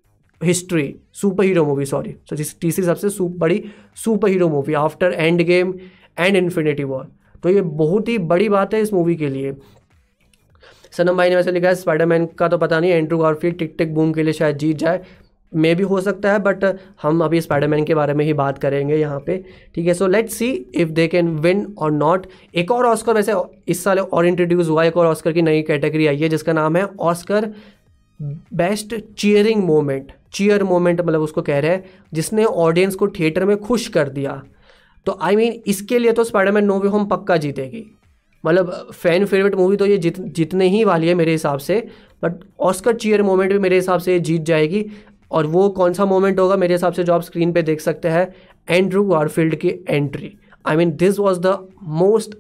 history 0.40 0.94
superhero 1.44 1.64
movie 1.64 1.85
sorry 1.87 2.14
so 2.30 2.37
जिस 2.37 2.58
तीसरी 2.61 2.85
सबसे 2.85 3.11
सुप, 3.11 3.37
बड़ी 3.38 3.64
superhero 4.28 4.49
movie 4.49 4.75
after 4.75 5.12
Endgame 5.42 5.75
and 6.18 6.37
Infinity 6.37 6.85
War 6.85 7.08
तो 7.42 7.49
ये 7.49 7.61
बहुत 7.62 8.08
ही 8.08 8.18
बड़ी 8.18 8.49
बात 8.49 8.75
है 8.75 8.80
इस 8.80 8.92
मूवी 8.92 9.16
के 9.16 9.28
लिए। 9.28 9.54
सनम 10.92 11.16
भाई 11.16 11.28
ने 11.28 11.37
वैसे 11.37 11.52
लिखा 11.52 11.68
है 11.68 11.75
स्पाइडरमैन 11.75 12.26
का 12.38 12.49
तो 12.49 12.58
पता 12.58 12.80
नहीं 12.80 12.90
Andrew 12.90 13.18
Garfield 13.18 13.58
Tick 13.58 13.75
Tick 13.78 13.94
Boom 13.94 14.12
के 14.12 14.23
लिए 14.23 14.32
शायद 14.32 14.56
जीत 14.56 14.76
जाए। 14.76 15.04
मे 15.52 15.74
भी 15.74 15.82
हो 15.82 16.00
सकता 16.00 16.32
है 16.32 16.38
बट 16.38 16.64
हम 17.02 17.20
अभी 17.24 17.40
स्पाइडरमैन 17.40 17.84
के 17.84 17.94
बारे 17.94 18.14
में 18.14 18.24
ही 18.24 18.32
बात 18.34 18.58
करेंगे 18.58 18.96
यहाँ 18.96 19.20
पे 19.26 19.36
ठीक 19.74 19.86
है? 19.86 19.94
So 19.94 20.06
let's 20.06 20.34
see 20.34 20.50
if 20.74 20.88
they 20.90 21.06
can 21.08 21.28
win 21.38 21.66
or 21.78 21.92
not 21.92 22.26
एक 22.54 22.70
और 22.70 22.86
ऑस्कर 22.86 23.14
वैसे 23.14 23.34
इस 23.68 23.82
साल 23.84 23.98
और 23.98 24.26
इंट्रोड्यूस 24.26 24.68
हुआ 24.68 24.84
एक 24.84 24.96
और 24.96 25.06
ऑस्कर 25.06 25.32
की 25.32 25.42
नई 25.42 25.62
कैटेगरी 25.62 26.06
आई 26.06 26.16
है 26.16 26.28
जिसका 26.28 26.52
नाम 26.52 26.76
है 26.76 26.84
Oscar 26.84 27.52
best 28.20 28.94
cheering 29.18 29.64
moment 29.64 30.12
cheer 30.32 30.62
moment 30.64 31.00
मतलब 31.00 31.20
उसको 31.20 31.42
कह 31.42 31.58
रहे 31.58 31.70
हैं 31.70 31.84
जिसने 32.12 32.44
ऑडियंस 32.44 32.94
को 32.94 33.08
थिएटर 33.08 33.44
में 33.44 33.56
खुश 33.58 33.86
कर 33.88 34.08
दिया। 34.08 34.42
तो 35.06 35.18
आई 35.22 35.34
I 35.34 35.36
मीन 35.36 35.52
mean, 35.52 35.62
इसके 35.66 35.98
लिए 35.98 36.12
तो 36.12 36.24
स्पाइडरमैन 36.24 36.64
नो 36.64 36.78
वे 36.78 36.88
होम 36.88 37.04
पक्का 37.06 37.36
जीतेगी। 37.36 37.84
मतलब 38.44 38.90
फ़ैन 38.94 39.24
फेवरेट 39.26 39.54
मूवी 39.54 39.76
तो 39.76 39.86
ये 39.86 39.96
जित 39.98 40.20
जितने 40.20 40.68
ही 40.68 40.82
वाली 40.84 41.08
है 41.08 41.14
मेरे 41.14 41.32
हिसाब 41.32 41.58
से 41.58 41.78
बट 42.22 42.32
ऑस्कर 42.60 42.96
चीयर 42.96 43.22
मोमेंट 43.22 43.52
भी 43.52 43.58
मेरे 43.58 43.76
हिसाब 43.76 44.00
से 44.00 44.18
जीत 44.20 44.42
जाएगी। 44.42 44.84
और 45.30 45.47
वो 45.47 45.68
कौन 45.68 45.92
सा 45.92 46.04
मोमेंट 46.04 46.38
होगा 46.40 46.56
मेरे 46.56 46.75
हिसाब 46.75 46.92
से 46.92 47.04
जो 47.04 47.12
आप 47.12 47.23
स्क्रीन 47.23 47.52
पे 47.52 47.62
देख 47.62 47.80
सकते 47.80 48.08
हैं? 48.08 48.35
एंड्रू 48.68 49.04
वारफील्ड 49.04 49.54
की 49.54 49.73
entry 49.88 50.32
I 50.66 50.76
mean 50.76 50.97
this 50.97 51.18
was 51.18 51.40
the 51.40 51.58
most 51.82 52.38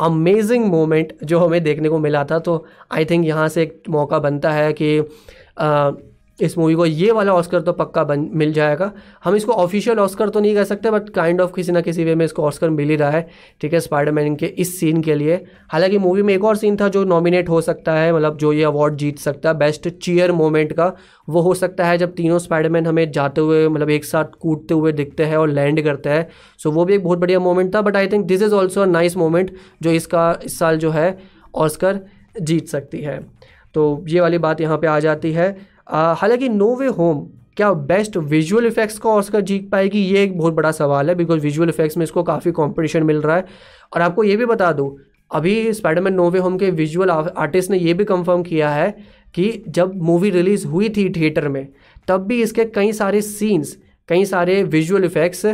amazing 0.00 0.64
moment 0.66 1.12
जो 1.24 1.38
हमें 1.38 1.62
देखने 1.64 1.88
को 1.88 1.98
मिला 1.98 2.24
था। 2.24 2.38
तो 2.38 2.64
आई 2.92 3.04
थिंक 3.04 3.26
यहाँ 3.26 3.48
से 3.48 3.62
एक 3.62 3.82
मौका 3.90 4.18
बनता 4.18 4.50
है 4.50 4.72
कि 4.72 4.98
इस 6.38 6.56
मूवी 6.58 6.74
को, 6.74 6.84
ये 6.86 7.10
वाला 7.12 7.32
ऑस्कर 7.34 7.60
तो 7.60 7.72
पक्का 7.72 8.02
बन, 8.04 8.28
मिल 8.32 8.52
जाएगा। 8.52 8.90
हम 9.24 9.34
इसको 9.36 9.52
ऑफिशियल 9.54 9.98
ऑस्कर 9.98 10.28
तो 10.28 10.40
नहीं 10.40 10.54
कह 10.54 10.64
सकते 10.64 10.90
बट 10.90 11.08
काइंड 11.10 11.40
ऑफ़ 11.40 11.52
किसी 11.52 11.72
ना 11.72 11.80
किसी 11.80 12.04
वे 12.04 12.14
में 12.14 12.24
इसको 12.24 12.42
ऑस्कर 12.42 12.70
मिल 12.70 12.88
ही 12.90 12.96
रहा 12.96 13.10
है, 13.10 13.26
ठीक 13.60 13.72
है 13.72 13.80
स्पाइडरमैन 13.80 14.36
के 14.36 14.46
इस 14.46 14.78
सीन 14.80 15.02
के 15.02 15.14
लिए। 15.14 15.40
हालाँकि 15.68 15.98
मूवी 15.98 16.22
में 16.22 16.32
एक 16.34 16.44
और 16.44 16.56
सीन 16.56 16.76
था 16.76 16.88
जो 16.88 17.04
नॉमिनेट 17.04 17.48
हो 17.48 17.60
सकता 17.60 17.92
है 17.92 18.12
मतलब 18.12 18.36
जो 18.38 18.52
ये 18.52 18.62
अवार्ड 18.64 18.96
जीत 18.96 19.18
सकता 19.18 19.48
है 19.48 19.56
बेस्ट 19.58 19.88
चीयर 19.88 20.32
मोमेंट 20.32 20.72
का, 20.72 20.92
वो 21.28 21.40
हो 21.40 21.54
सकता 21.54 21.86
है 21.86 21.98
जब 21.98 22.12
तीनों 22.14 22.38
स्पाइडरमैन 22.38 22.86
हमें 22.86 23.10
जाते 23.12 23.40
हुए 23.40 23.66
मतलब 23.68 23.90
एक 23.90 24.04
साथ 24.04 24.38
कूदते 24.40 24.74
हुए 24.74 24.92
दिखते 24.92 25.24
हैं 25.24 25.36
और 25.36 25.48
लैंड 25.50 25.82
करते 25.84 26.10
हैं। 26.10 26.28
सो 26.60 26.70
वो 26.70 26.84
भी 26.84 26.94
एक 26.94 27.04
बहुत 27.04 27.18
बढ़िया 27.18 27.40
मोमेंट 27.40 27.74
था 27.74 27.82
but 27.82 27.96
I 27.96 28.06
think 28.06 28.26
this 28.26 28.42
is 28.42 28.54
also 28.54 28.80
a 28.80 28.86
nice 28.86 29.16
moment 29.16 29.50
जो 29.82 29.90
इसका, 29.92 30.38
इस 30.44 30.58
साल 30.58 30.78
जो 30.78 30.90
है 30.90 31.18
ऑस्कर 31.56 32.00
जीत 32.40 32.68
सकती 32.68 33.00
है। 33.00 33.18
तो 33.74 34.04
ये 34.08 34.20
वाली 34.20 34.38
बात 34.38 34.60
यहाँ 34.60 34.78
पे 34.78 34.86
आ 34.86 34.98
जाती 35.00 35.32
है। 35.32 35.56
हालाँकि 35.88 36.48
नो 36.48 36.74
वे 36.76 36.86
होम 36.88 37.26
क्या 37.56 37.72
बेस्ट 37.72 38.16
विजुअल 38.16 38.66
इफेक्ट्स 38.66 38.98
का 38.98 39.10
ऑस्कर 39.10 39.40
जीत 39.40 39.68
पाएगी, 39.70 39.98
ये 39.98 40.22
एक 40.22 40.36
बहुत 40.38 40.54
बड़ा 40.54 40.70
सवाल 40.72 41.08
है 41.08 41.14
बिकॉज़ 41.14 41.40
विजुअल 41.40 41.68
इफेक्ट्स 41.68 41.96
में 41.96 42.04
इसको 42.04 42.22
काफ़ी 42.22 42.52
कंपटीशन 42.52 43.02
मिल 43.02 43.20
रहा 43.22 43.36
है। 43.36 43.44
और 43.92 44.02
आपको 44.02 44.24
ये 44.24 44.36
भी 44.36 44.46
बता 44.46 44.70
दूँ, 44.72 44.96
अभी 45.30 45.72
स्पाइडरमैन 45.72 46.14
नोवे 46.14 46.38
होम 46.38 46.58
के 46.58 46.70
विजुअल 46.70 47.10
आर्टिस्ट 47.10 47.70
ने 47.70 47.78
ये 47.78 47.94
भी 47.94 48.04
कंफर्म 48.04 48.42
किया 48.42 48.70
है 48.70 48.90
कि 49.34 49.50
जब 49.68 49.94
मूवी 50.02 50.30
रिलीज़ 50.30 50.66
हुई 50.66 50.88
थी 50.88 51.08
थिएटर 51.10 51.48
में, 51.48 51.66
तब 52.08 52.26
भी 52.26 52.40
इसके 52.42 52.64
कई 52.64 52.92
सारे 52.92 53.22
सीन्स 53.22 53.76
कई 54.08 54.24
सारे 54.24 54.62
विजुअल 54.64 55.04
इफेक्ट्स 55.04 55.44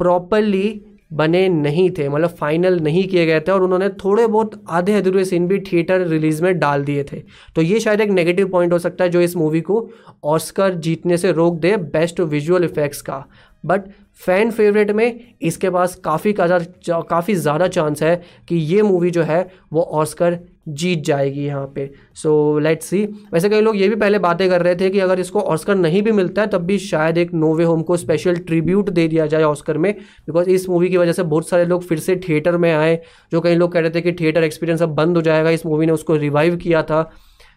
प्रॉपरली 0.00 0.68
बने 1.10 1.48
नहीं 1.48 1.88
थे 1.90 2.08
मतलब 2.08 2.30
फाइनल 2.30 2.78
नहीं 2.80 3.06
किए 3.08 3.26
गए 3.26 3.40
थे 3.40 3.52
और 3.52 3.62
उन्होंने 3.62 3.88
थोड़े 4.04 4.26
बहुत 4.26 4.62
आधे 4.68 4.94
अधूरे 4.94 5.24
सीन 5.24 5.46
भी 5.48 5.58
थिएटर 5.62 6.06
रिलीज़ 6.08 6.42
में 6.42 6.58
डाल 6.58 6.84
दिए 6.84 7.04
थे। 7.04 7.22
तो 7.56 7.62
ये 7.62 7.80
शायद 7.80 8.00
एक 8.00 8.10
नेगेटिव 8.10 8.48
पॉइंट 8.48 8.72
हो 8.72 8.78
सकता 8.78 9.04
है 9.04 9.10
जो 9.10 9.20
इस 9.20 9.36
मूवी 9.36 9.60
को 9.60 9.88
ऑस्कर 10.24 10.74
जीतने 10.76 11.16
से 11.16 11.32
रोक 11.32 11.58
दे 11.60 11.76
बेस्ट 11.76 12.20
विजुअल 12.22 12.64
इफेक्ट्स 12.64 13.02
का। 13.02 13.24
बट 13.64 13.88
फ़ैन 14.20 14.50
फेवरेट 14.50 14.90
में 14.90 15.34
इसके 15.42 15.70
पास 15.70 15.94
काफ़ी 16.04 16.32
काफ़ी 16.32 17.34
ज़्यादा 17.34 17.66
चांस 17.68 18.02
है 18.02 18.16
कि 18.48 18.56
ये 18.56 18.82
मूवी 18.82 19.10
जो 19.10 19.22
है 19.22 19.48
वो 19.72 19.82
ऑस्कर 19.82 20.38
जीत 20.68 21.04
जाएगी 21.04 21.44
यहाँ 21.44 21.66
पे। 21.74 21.90
सो 22.14 22.58
लेट्स 22.58 22.86
सी 22.86 23.02
वैसे 23.32 23.48
कई 23.48 23.60
लोग 23.60 23.76
ये 23.76 23.88
भी 23.88 23.96
पहले 23.96 24.18
बातें 24.18 24.48
कर 24.50 24.62
रहे 24.62 24.74
थे 24.76 24.90
कि 24.90 24.98
अगर 24.98 25.20
इसको 25.20 25.40
ऑस्कर 25.40 25.74
नहीं 25.74 26.02
भी 26.02 26.12
मिलता 26.12 26.42
है, 26.42 26.48
तब 26.48 26.64
भी 26.66 26.78
शायद 26.78 27.18
एक 27.18 27.34
नोवे 27.34 27.64
होम 27.64 27.82
को 27.82 27.96
स्पेशल 27.96 28.36
ट्रिब्यूट 28.38 28.90
दे 28.90 29.06
दिया 29.08 29.26
जाए 29.26 29.42
ऑस्कर 29.42 29.78
में 29.78 29.92
बिकॉज़ 29.92 30.50
इस 30.50 30.68
मूवी 30.68 30.88
की 30.88 30.96
वजह 30.96 31.12
से 31.12 31.22
बहुत 31.24 31.48
सारे 31.48 31.64
लोग 31.64 31.82
फिर 31.82 31.98
से 31.98 32.16
थिएटर 32.28 32.56
में 32.56 32.72
आए, 32.72 33.00
जो 33.32 33.40
कई 33.40 33.54
लोग 33.54 33.72
कह 33.72 33.80
रहे 33.80 33.90
थे 33.90 34.00
कि 34.00 34.12
थिएटर 34.12 34.44
एक्सपीरियंस 34.44 34.82
अब 34.82 34.94
बंद 34.94 35.16
हो 35.16 35.22
जाएगा, 35.22 35.50
इस 35.50 35.66
मूवी 35.66 35.86
ने 35.86 35.92
उसको 35.92 36.16
रिवाइव 36.16 36.56
किया 36.56 36.82
था। 36.82 37.10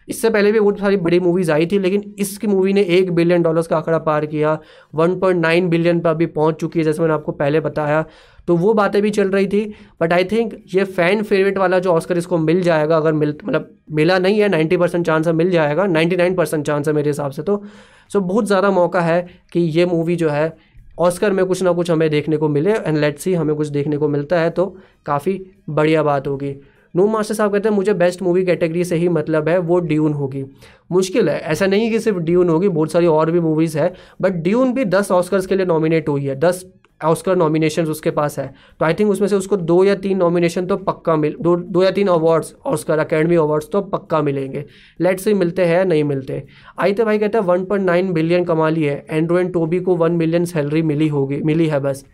इससे 0.08 0.30
पहले 0.30 0.50
भी 0.52 0.60
बहुत 0.60 0.78
सारी 0.78 0.96
बड़ी 0.96 1.18
मूवीज़ 1.20 1.50
आई 1.52 1.66
थी, 1.66 1.78
लेकिन 1.78 2.14
इसकी 2.18 2.46
मूवी 2.46 2.72
ने 2.72 2.82
एक 2.82 3.10
बिलियन 3.12 3.42
डॉलर्स 3.42 3.66
का 3.66 3.76
आंकड़ा 3.76 3.98
पार 3.98 4.26
किया। 4.26 4.58
1.9 4.94 5.68
बिलियन 5.68 6.00
पर 6.00 6.10
अभी 6.10 6.26
पहुँच 6.26 6.54
चुकी 6.54 6.78
है, 6.78 6.84
जैसे 6.84 7.02
मैंने 7.02 7.14
आपको 7.14 7.32
पहले 7.32 7.60
बताया। 7.60 8.04
तो 8.50 8.54
वो 8.56 8.72
बातें 8.74 9.00
भी 9.02 9.10
चल 9.12 9.28
रही 9.30 9.46
थी 9.48 9.60
बट 10.00 10.12
आई 10.12 10.24
थिंक 10.26 10.54
ये 10.74 10.84
फ़ैन 10.86 11.22
फेवरेट 11.24 11.58
वाला 11.58 11.78
जो 11.78 11.92
ऑस्कर 11.92 12.18
इसको 12.18 12.38
मिल 12.40 12.62
जाएगा, 12.62 12.96
अगर 12.96 13.12
मिल 13.12 13.34
मतलब 13.44 13.68
मिला 13.92 14.18
नहीं 14.18 14.40
है 14.40 14.48
नाइन्टी 14.48 14.76
परसेंट 14.76 15.04
चांस 15.06 15.26
है, 15.26 15.32
मिल 15.34 15.50
जाएगा 15.50 15.86
नाइन्टी 15.88 16.16
नाइन 16.16 16.34
परसेंट 16.34 16.66
चांस 16.66 16.88
है 16.88 16.94
मेरे 16.94 17.10
हिसाब 17.10 17.30
से 17.30 17.42
तो। 17.42 17.62
सो 18.10 18.20
बहुत 18.22 18.46
ज़्यादा 18.46 18.70
मौका 18.72 19.00
है 19.00 19.20
कि 19.52 19.60
ये 19.60 19.86
मूवी 19.86 20.16
जो 20.16 20.30
है 20.30 20.52
ऑस्कर 20.98 21.32
में 21.32 21.44
कुछ 21.46 21.62
ना 21.62 21.72
कुछ 21.72 21.90
हमें 21.90 22.08
देखने 22.10 22.36
को 22.36 22.48
मिले 22.48 22.72
एंड 22.72 22.98
लेट्स 22.98 23.22
सी 23.22 23.34
हमें 23.34 23.54
कुछ 23.56 23.68
देखने 23.68 23.96
को 23.96 24.08
मिलता 24.08 24.40
है 24.40 24.50
तो 24.50 24.66
काफ़ी 25.06 25.40
बढ़िया 25.70 26.02
बात 26.02 26.26
होगी। 26.28 26.54
नो 26.94 27.06
मास्टर 27.06 27.34
साहब 27.34 27.52
कहते 27.52 27.68
हैं, 27.68 27.76
मुझे 27.76 27.92
बेस्ट 27.94 28.22
मूवी 28.22 28.44
कैटेगरी 28.44 28.84
से 28.84 28.96
ही 28.96 29.08
मतलब 29.10 29.48
है, 29.48 29.58
वो 29.58 29.78
ड्यून 29.80 30.12
होगी। 30.14 30.44
मुश्किल 30.92 31.28
है, 31.28 31.38
ऐसा 31.40 31.66
नहीं 31.66 31.90
कि 31.90 32.00
सिर्फ़ 32.00 32.18
ड्यून 32.20 32.48
होगी, 32.48 32.68
बहुत 32.70 32.92
सारी 32.92 33.06
और 33.08 33.30
भी 33.30 33.40
मूवीज़ 33.40 33.78
है 33.78 33.92
बट 34.20 34.42
ड्यून 34.42 34.72
भी 34.74 34.84
दस 34.86 35.10
ऑस्कर्स 35.12 35.46
के 35.46 35.56
लिए 35.56 35.66
नॉमिनेट 35.66 36.08
हुई 36.08 36.24
है, 36.24 36.34
दस 36.36 36.64
ऑस्कर 37.00 37.36
नॉमिनेशन 37.36 37.86
उसके 37.86 38.10
पास 38.10 38.38
है। 38.38 38.46
तो 38.80 38.84
आई 38.84 38.94
थिंक 38.94 39.10
उसमें 39.10 39.26
से 39.28 39.36
उसको 39.36 39.56
दो 39.56 39.82
या 39.84 39.94
तीन 39.96 40.18
नॉमिनेशन 40.18 40.66
तो 40.66 40.76
पक्का 40.78 41.16
मिल, 41.16 41.36
दो 41.40 41.56
दो 41.56 41.82
या 41.82 41.90
तीन 41.90 42.08
अवार्ड्स 42.08 42.54
ऑस्कर 42.66 42.98
अकेडमी 42.98 43.36
अवार्ड्स 43.36 43.68
तो 43.72 43.80
पक्का 43.82 44.20
मिलेंगे। 44.22 44.64
लेट्स 45.00 45.24
से 45.24 45.34
मिलते 45.34 45.64
हैं 45.64 45.84
नहीं 45.84 46.04
मिलते। 46.04 46.42
आई 46.78 46.92
तो 46.92 47.04
भाई 47.04 47.18
कहते 47.18 47.38
हैं 47.38 47.44
वन 47.44 47.64
पॉइंट 47.64 47.84
नाइन 47.86 48.12
बिलियन 48.12 48.44
कमा 48.44 48.68
ली 48.68 48.84
है। 48.84 49.04
एंड्रो 49.10 49.38
एंड 49.38 49.52
टोबी 49.52 49.80
को 49.80 49.96
वन 49.96 50.12
मिलियन 50.12 50.44
सैलरी 50.44 50.82
मिली 50.82 51.08
होगी, 51.08 51.40
मिली 51.42 51.66
है 51.66 51.80
बस। 51.80 52.04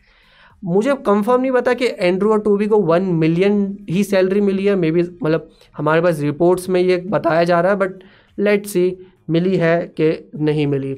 मुझे 0.62 0.94
कंफर्म 1.06 1.40
नहीं 1.40 1.52
पता 1.52 1.72
कि 1.74 1.88
एंड्रू 1.98 2.30
और 2.32 2.40
टोबी 2.40 2.66
को 2.66 2.78
वन 2.82 3.02
मिलियन 3.14 3.76
ही 3.90 4.04
सैलरी 4.04 4.40
मिली 4.40 4.64
है। 4.66 4.74
मे 4.76 4.90
बी 4.90 5.02
मतलब 5.22 5.50
हमारे 5.76 6.00
पास 6.00 6.20
रिपोर्ट्स 6.20 6.68
में 6.68 6.80
ये 6.80 6.96
बताया 7.08 7.44
जा 7.44 7.60
रहा 7.60 7.72
है 7.72 7.78
बट 7.78 8.02
लेट 8.38 8.66
सी 8.66 8.96
मिली 9.30 9.56
है 9.56 9.76
कि 10.00 10.30
नहीं 10.36 10.66
मिली। 10.66 10.96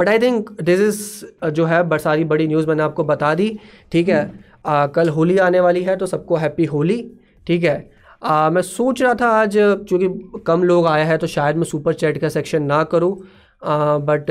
But 0.00 0.08
I 0.08 0.18
think 0.18 0.50
this 0.62 0.80
is 0.80 1.50
जो 1.50 1.64
है 1.66 1.98
सारी 1.98 2.24
बड़ी 2.24 2.46
न्यूज़ 2.48 2.66
मैंने 2.66 2.82
आपको 2.82 3.04
बता 3.04 3.34
दी 3.34 3.48
ठीक 3.92 4.08
है? 4.08 4.20
आ, 4.66 4.86
कल 4.86 5.08
होली 5.08 5.36
आने 5.38 5.60
वाली 5.60 5.82
है 5.82 5.96
तो 5.96 6.06
सबको 6.06 6.36
हैप्पी 6.36 6.64
होली 6.64 7.02
ठीक 7.46 7.64
है? 7.64 7.90
आ, 8.22 8.50
मैं 8.50 8.62
सोच 8.62 9.02
रहा 9.02 9.14
था 9.14 9.28
आज 9.32 9.56
चूँकि 9.88 10.40
कम 10.46 10.62
लोग 10.64 10.86
आया 10.86 11.04
है 11.04 11.18
तो 11.18 11.26
शायद 11.26 11.56
मैं 11.56 11.64
सुपर 11.64 11.94
चैट 11.94 12.18
का 12.20 12.28
सेक्शन 12.28 12.62
ना 12.62 12.82
करूँ। 12.84 13.16
बट 13.62 14.30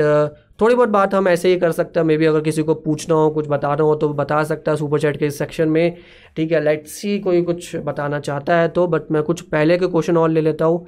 थोड़ी 0.60 0.74
बहुत 0.74 0.88
बात 0.88 1.14
हम 1.14 1.28
ऐसे 1.28 1.48
ही 1.48 1.58
कर 1.58 1.72
सकते 1.72 2.00
हैं 2.00 2.06
मे 2.06 2.16
बी 2.18 2.26
अगर 2.26 2.40
किसी 2.40 2.62
को 2.62 2.74
पूछना 2.74 3.14
हो 3.14 3.28
कुछ 3.30 3.46
बताना 3.48 3.82
हो 3.82 3.94
तो 3.94 4.08
बता 4.14 4.42
सकता 4.44 4.70
है 4.70 4.76
सुपर 4.76 5.00
चैट 5.00 5.16
के 5.16 5.30
सेक्शन 5.30 5.68
में 5.68 5.96
ठीक 6.36 6.52
है? 6.52 6.60
लेट्स 6.64 6.92
सी 6.92 7.18
कोई 7.18 7.42
कुछ 7.42 7.76
बताना 7.76 8.20
चाहता 8.20 8.56
है 8.56 8.68
तो 8.68 8.86
बट 8.86 9.10
मैं 9.12 9.22
कुछ 9.22 9.40
पहले 9.40 9.78
के 9.78 9.86
क्वेश्चन 9.86 10.16
और 10.16 10.30
ले 10.30 10.40
लेता 10.40 10.64
हूँ। 10.64 10.86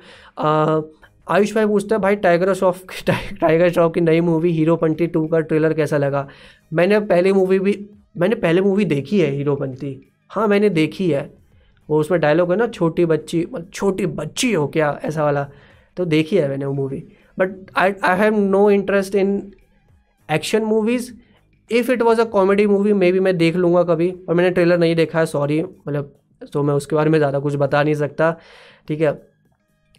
आयुष 1.33 1.55
भाई 1.55 1.67
पूछते 1.67 1.95
हैं, 1.95 2.01
भाई 2.03 2.17
टाइगर 2.17 2.53
श्रॉफ 2.55 2.83
टाइगर 3.09 3.71
श्रॉफ 3.71 3.93
की 3.95 4.01
नई 4.01 4.21
मूवी 4.21 4.51
हीरो 4.53 4.77
पंटी 4.77 5.07
टू 5.07 5.27
का 5.27 5.41
ट्रेलर 5.43 5.75
कैसा 5.75 5.99
लगा? 5.99 6.27
मैंने 6.73 7.01
पहले 7.03 7.33
मूवी 7.33 7.59
भी 7.59 7.79
मैंने 8.17 8.35
पहले 8.37 8.61
मूवी 8.61 8.85
देखी 8.87 9.21
है 9.21 9.31
हीरो 9.31 9.55
पंटी 9.57 10.01
हाँ 10.31 10.47
मैंने 10.49 10.69
देखी 10.71 11.11
है। 11.11 11.31
वो 11.89 11.99
उसमें 12.01 12.21
डायलॉग 12.21 12.51
है 12.53 12.57
ना, 12.59 12.67
छोटी 12.69 13.05
बच्ची 13.07 13.47
छोटी 13.73 14.07
बच्ची 14.09 14.53
हो 14.53 14.67
क्या, 14.69 14.99
ऐसा 15.05 15.25
वाला। 15.25 15.47
तो 15.97 16.05
देखी 16.07 16.37
है 16.37 16.49
मैंने 16.49 16.65
वो 16.65 16.73
movie 16.73 17.03
but 17.39 17.51
I 17.77 17.93
I 18.05 18.19
have 18.19 18.39
no 18.39 18.71
interest 18.71 19.15
in 19.15 19.53
action 20.29 20.63
movies 20.65 21.13
if 21.71 21.91
it 21.93 22.03
was 22.03 22.21
a 22.21 22.25
comedy 22.31 22.67
movie 22.67 22.93
maybe 23.13 23.21
मैं 23.21 23.37
देख 23.39 23.57
लूँगा 23.57 23.83
कभी। 23.85 24.11
और 24.29 24.35
मैंने 24.35 24.51
ट्रेलर 24.51 24.79
नहीं 24.79 24.95
देखा 24.97 25.19
है 25.19 25.27
सॉरी 25.27 25.63
मतलब 25.63 26.15
तो 26.53 26.63
मैं 26.63 26.75
उसके 26.75 26.97
बारे 26.97 27.11
में 27.11 27.19
ज़्यादा 27.19 27.39
कुछ 27.39 27.55
बता 27.57 27.83
नहीं 27.83 27.95
सकता। 27.95 28.37
ठीक 28.89 29.01
है? 29.01 29.13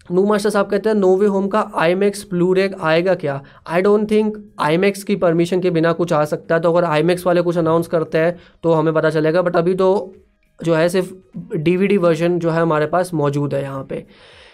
नू 0.07 0.25
मास्टर 0.25 0.49
साहब 0.49 0.69
कहते 0.69 0.89
हैं 0.89 0.95
नोवे 0.95 1.27
होम 1.27 1.47
का 1.47 1.59
आई 1.75 1.95
मैक्स 1.95 2.25
ब्लूरेक 2.29 2.75
आएगा 2.81 3.13
क्या? 3.15 3.41
I 3.67 3.81
don't 3.81 4.09
think 4.11 4.37
I 4.61 4.77
Max 4.77 5.03
की 5.03 5.15
परमिशन 5.15 5.61
के 5.61 5.69
बिना 5.71 5.91
कुछ 5.93 6.13
आ 6.13 6.23
सकता 6.25 6.55
है। 6.55 6.61
तो 6.61 6.71
अगर 6.71 6.85
आई 6.85 7.03
मैक्स 7.03 7.25
वाले 7.27 7.41
कुछ 7.41 7.57
अनाउंस 7.57 7.87
करते 7.87 8.17
हैं 8.17 8.37
तो 8.63 8.73
हमें 8.73 8.93
पता 8.93 9.09
चलेगा। 9.09 9.41
बट 9.41 9.55
अभी 9.55 9.75
तो 9.75 10.13
जो 10.59 10.73
है, 10.75 10.87
सिर्फ़ 10.89 11.13
डीवीडी 11.57 11.97
वर्जन 11.97 12.37
जो 12.39 12.49
है 12.51 12.61
हमारे 12.61 12.85
पास 12.87 13.13
मौजूद 13.13 13.53
है 13.53 13.61
यहाँ 13.61 13.83
पे। 13.83 14.05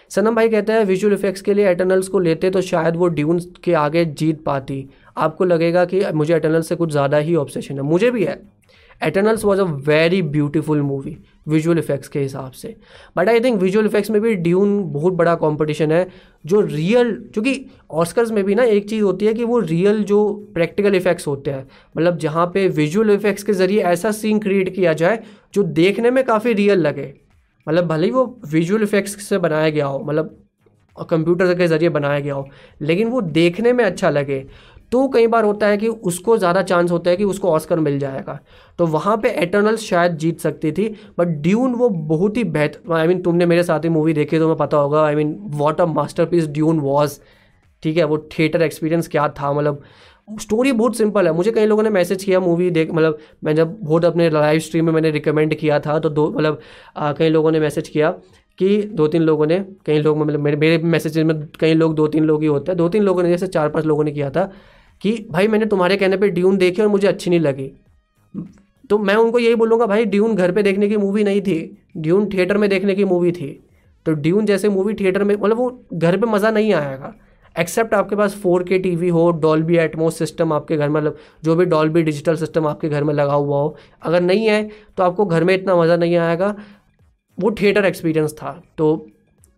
सनम 0.10 0.36
भाई 0.36 0.50
कहते 0.50 0.74
हैं 0.74 0.84
विजुअल 0.86 1.14
इफेक्ट्स 1.14 1.42
के 1.42 1.54
लिए 1.54 1.70
एटर्नल्स 1.70 2.08
को 2.08 2.20
लेते 2.20 2.50
तो 2.50 2.62
शायद 2.62 2.96
वो 2.96 3.08
ड्यून्स 3.10 3.48
के 3.64 3.74
आगे 3.76 4.06
जीत 4.06 4.44
पाती। 4.44 4.86
आपको 5.18 5.46
लगेगा 5.46 5.86
कि 5.86 6.02
मुझे 6.14 6.36
एटर्नल 6.36 6.62
से 6.62 6.76
कुछ 6.76 6.92
ज़्यादा 6.92 7.18
ही 7.18 7.36
ऑब्सेशन 7.36 7.76
है। 7.76 7.82
मुझे 7.82 8.12
भी 8.12 8.24
है। 8.24 8.42
Eternals 9.02 9.44
was 9.46 9.60
a 9.62 9.64
very 9.64 10.22
beautiful 10.22 10.82
movie 10.82 11.18
visual 11.48 11.78
effects 11.78 12.08
के 12.08 12.20
हिसाब 12.20 12.52
से। 12.52 12.76
But 13.18 13.30
I 13.30 13.40
think 13.40 13.62
visual 13.62 13.86
effects 13.86 14.12
में 14.12 14.20
भी 14.22 14.34
ड्यून 14.38 14.82
बहुत 14.94 15.14
बड़ा 15.14 15.36
कंपटीशन 15.36 15.92
है, 15.92 16.08
जो 16.46 16.62
रियल 16.62 17.12
क्योंकि 17.34 17.66
ऑस्कर्स 17.92 18.32
में 18.32 18.44
भी 18.44 18.56
ना 18.56 18.64
एक 18.66 18.90
चीज़ 18.90 19.04
होती 19.04 19.26
है 19.26 19.34
कि 19.34 19.44
वो 19.44 19.60
रियल 19.60 20.04
जो 20.04 20.34
प्रैक्टिकल 20.54 20.96
इफेक्ट्स 20.96 21.28
होते 21.28 21.52
हैं। 21.52 21.68
मतलब 21.98 22.18
जहाँ 22.18 22.46
पे 22.54 22.68
विजुअल 22.70 23.12
इफेक्ट्स 23.12 23.44
के 23.44 23.54
ज़रिए 23.54 23.82
ऐसा 23.84 24.12
सीन 24.12 24.40
क्रिएट 24.40 24.74
किया 24.76 24.94
जाए, 24.94 25.20
जो 25.54 25.64
देखने 25.64 26.12
में 26.12 26.24
काफ़ी 26.26 26.54
रियल 26.54 26.80
लगे। 26.80 27.14
मतलब 27.68 27.88
भले 27.88 28.06
ही 28.06 28.12
वो 28.12 28.40
विजुअल 28.52 28.84
इफेक्ट्स 28.84 29.24
से 29.24 29.38
बनाया 29.38 29.70
गया 29.70 29.86
हो 29.86 30.00
मतलब 30.00 30.36
कंप्यूटर 31.10 31.54
के 31.56 31.68
ज़रिए 31.68 31.90
बनाया 31.90 32.20
गया 32.20 32.34
हो, 32.34 32.48
लेकिन 32.82 33.08
वो 33.08 33.22
देखने 33.22 33.74
में 33.74 33.84
अच्छा 33.86 34.10
लगे। 34.10 34.46
तो 34.92 35.08
कई 35.08 35.28
बार 35.28 35.44
होता 35.44 35.68
है 35.68 35.78
कि 35.78 35.88
उसको 35.88 36.38
ज़्यादा 36.38 36.62
चांस 36.64 36.92
होता 36.92 37.10
है 37.10 37.18
कि 37.18 37.24
उसको 37.26 37.52
ऑस्कर 37.52 37.80
मिल 37.80 37.98
जाएगा। 38.00 38.40
तो 38.80 38.86
वहाँ 38.88 39.16
पे 39.18 39.30
एटर्नल्स 39.42 39.82
शायद 39.82 40.18
जीत 40.18 40.40
सकती 40.40 40.72
थी 40.72 40.88
बट 41.20 41.28
ड्यून 41.42 41.74
वो 41.76 41.90
बहुत 41.90 42.38
ही 42.38 42.44
बेहतर 42.46 42.94
आई 42.94 43.08
मीन 43.08 43.22
तुमने 43.22 43.46
मेरे 43.46 43.64
साथ 43.64 43.84
ही 43.84 43.90
मूवी 43.90 44.14
देखी 44.14 44.40
तो 44.40 44.48
मैं 44.48 44.58
पता 44.58 44.78
होगा 44.78 45.04
I 45.06 45.16
mean 45.16 45.36
what 45.56 45.82
a 45.82 45.86
masterpiece 46.26 46.48
Dune 46.50 46.80
was 46.82 47.20
ठीक 47.84 47.98
है, 47.98 48.04
वो 48.04 48.18
थिएटर 48.30 48.62
एक्सपीरियंस 48.62 49.08
क्या 49.08 49.28
था 49.32 49.52
मतलब 49.54 49.84
स्टोरी 50.28 50.72
बहुत 50.74 50.98
सिंपल 50.98 51.28
है। 51.28 51.34
मुझे 51.34 51.52
कई 51.52 51.66
लोगों 51.66 51.84
ने 51.84 51.90
मैसेज 51.90 52.24
किया 52.24 52.40
मूवी 52.40 52.70
देख 52.72 52.92
मतलब 52.92 53.20
मैं 53.44 53.56
जब 53.56 53.78
बहुत 53.82 54.06
अपने 54.06 54.30
लाइव 54.30 54.60
स्ट्रीम 54.62 54.86
में 54.86 54.92
मैंने 54.94 55.12
रिकमेंड 55.12 55.56
किया 55.56 55.80
था 55.80 55.98
तो 56.00 56.10
दो 56.10 56.30
मतलब 56.30 56.60
कई 57.18 57.30
लोगों 57.30 57.52
ने 57.52 57.60
मैसेज 57.60 57.90
किया 57.90 58.12
कि 58.60 58.82
दो 58.94 59.08
तीन 59.08 59.22
लोगों 59.24 59.46
ने, 59.46 59.60
कई 59.86 60.00
लोग 60.00 60.18
मतलब 60.18 60.40
मेरे 60.40 60.58
मेरे 60.58 60.78
मैसेज 60.86 61.18
में 61.20 61.48
कई 61.60 61.74
लोग 61.74 61.96
दो 61.96 62.08
तीन 62.08 62.24
लोग 62.24 62.42
ही 62.42 62.48
होते 62.48 62.72
हैं। 62.72 62.78
दो 62.78 62.88
तीन 62.90 63.04
लोगों 63.04 63.24
ने, 63.24 63.30
जैसे 63.30 63.48
चार 63.48 63.70
पाँच 63.70 63.86
लोगों 63.86 64.04
ने 64.04 64.12
किया 64.12 64.30
था 64.30 64.52
कि 65.02 65.14
भाई 65.32 65.48
मैंने 65.48 65.66
तुम्हारे 65.66 65.98
कहने 65.98 66.18
पे 66.18 66.30
ड्यून 66.30 66.58
देखी 66.58 66.82
और 66.82 66.88
मुझे 66.88 67.08
अच्छी 67.08 67.30
नहीं 67.30 67.40
लगी। 67.40 67.72
तो 68.90 68.98
मैं 69.00 69.16
उनको 69.16 69.40
यही 69.40 69.56
बोलूँगा, 69.56 69.86
भाई 69.86 70.06
ड्यून 70.06 70.36
घर 70.36 70.52
पे 70.52 70.64
देखने 70.64 70.88
की 70.90 70.98
मूवी 70.98 71.24
नहीं 71.24 71.42
थी। 71.42 71.78
ड्यून 71.98 72.30
थिएटर 72.30 72.58
में 72.58 72.70
देखने 72.70 72.96
की 72.96 73.04
मूवी 73.06 73.32
थी। 73.32 73.52
तो 74.06 74.14
ड्यून 74.14 74.46
जैसे 74.46 74.70
मूवी 74.70 74.94
थिएटर 74.94 75.24
में 75.24 75.36
मतलब 75.36 75.58
वो 75.58 75.70
घर 75.94 76.18
पे 76.18 76.28
मज़ा 76.28 76.52
नहीं 76.52 76.74
आएगा। 76.74 77.14
एक्सेप्ट 77.56 77.94
आपके 77.94 78.16
पास 78.16 78.36
फोर 78.36 78.64
के 78.64 78.78
टी 78.80 78.96
वी 78.96 79.10
हो 79.10 79.30
डॉल्बी 79.42 79.78
एटमोस 79.78 80.18
सिस्टम 80.18 80.54
आपके 80.54 80.78
घर 80.78 80.90
में 80.90 80.96
मतलब 80.96 81.18
जो 81.44 81.56
भी 81.56 81.66
डॉल्बी 81.66 82.02
डिजिटल 82.04 82.36
सिस्टम 82.36 82.68
आपके 82.68 82.90
घर 82.90 83.04
में 83.04 83.14
लगा 83.14 83.34
हुआ 83.34 83.60
हो। 83.60 83.76
अगर 84.04 84.22
नहीं 84.22 84.46
है 84.48 84.70
तो 84.98 85.04
आपको 85.04 85.26
घर 85.26 85.44
में 85.44 85.54
इतना 85.54 85.76
मज़ा 85.76 85.96
नहीं 85.98 86.16
आएगा। 86.18 86.56
वो 87.38 87.52
थिएटर 87.52 87.86
एक्सपीरियंस 87.86 88.34
था। 88.34 88.62
तो 88.78 89.08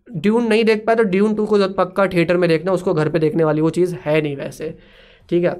ड्यून 0.08 0.46
नहीं 0.46 0.64
देख 0.64 0.84
पाया 0.86 0.96
तो 0.96 1.02
ड्यून 1.04 1.34
टू 1.34 1.46
को 1.46 1.68
पक्का 1.70 2.06
थिएटर 2.06 2.36
में 2.36 2.48
देखना, 2.48 2.72
उसको 2.72 2.94
घर 2.94 3.08
पे 3.08 3.18
देखने 3.18 3.44
वाली 3.44 3.60
वो 3.60 3.70
चीज़ 3.70 3.94
है 3.96 4.20
नहीं 4.20 4.36
वैसे। 4.36 4.74
ठीक 5.28 5.44
है? 5.44 5.54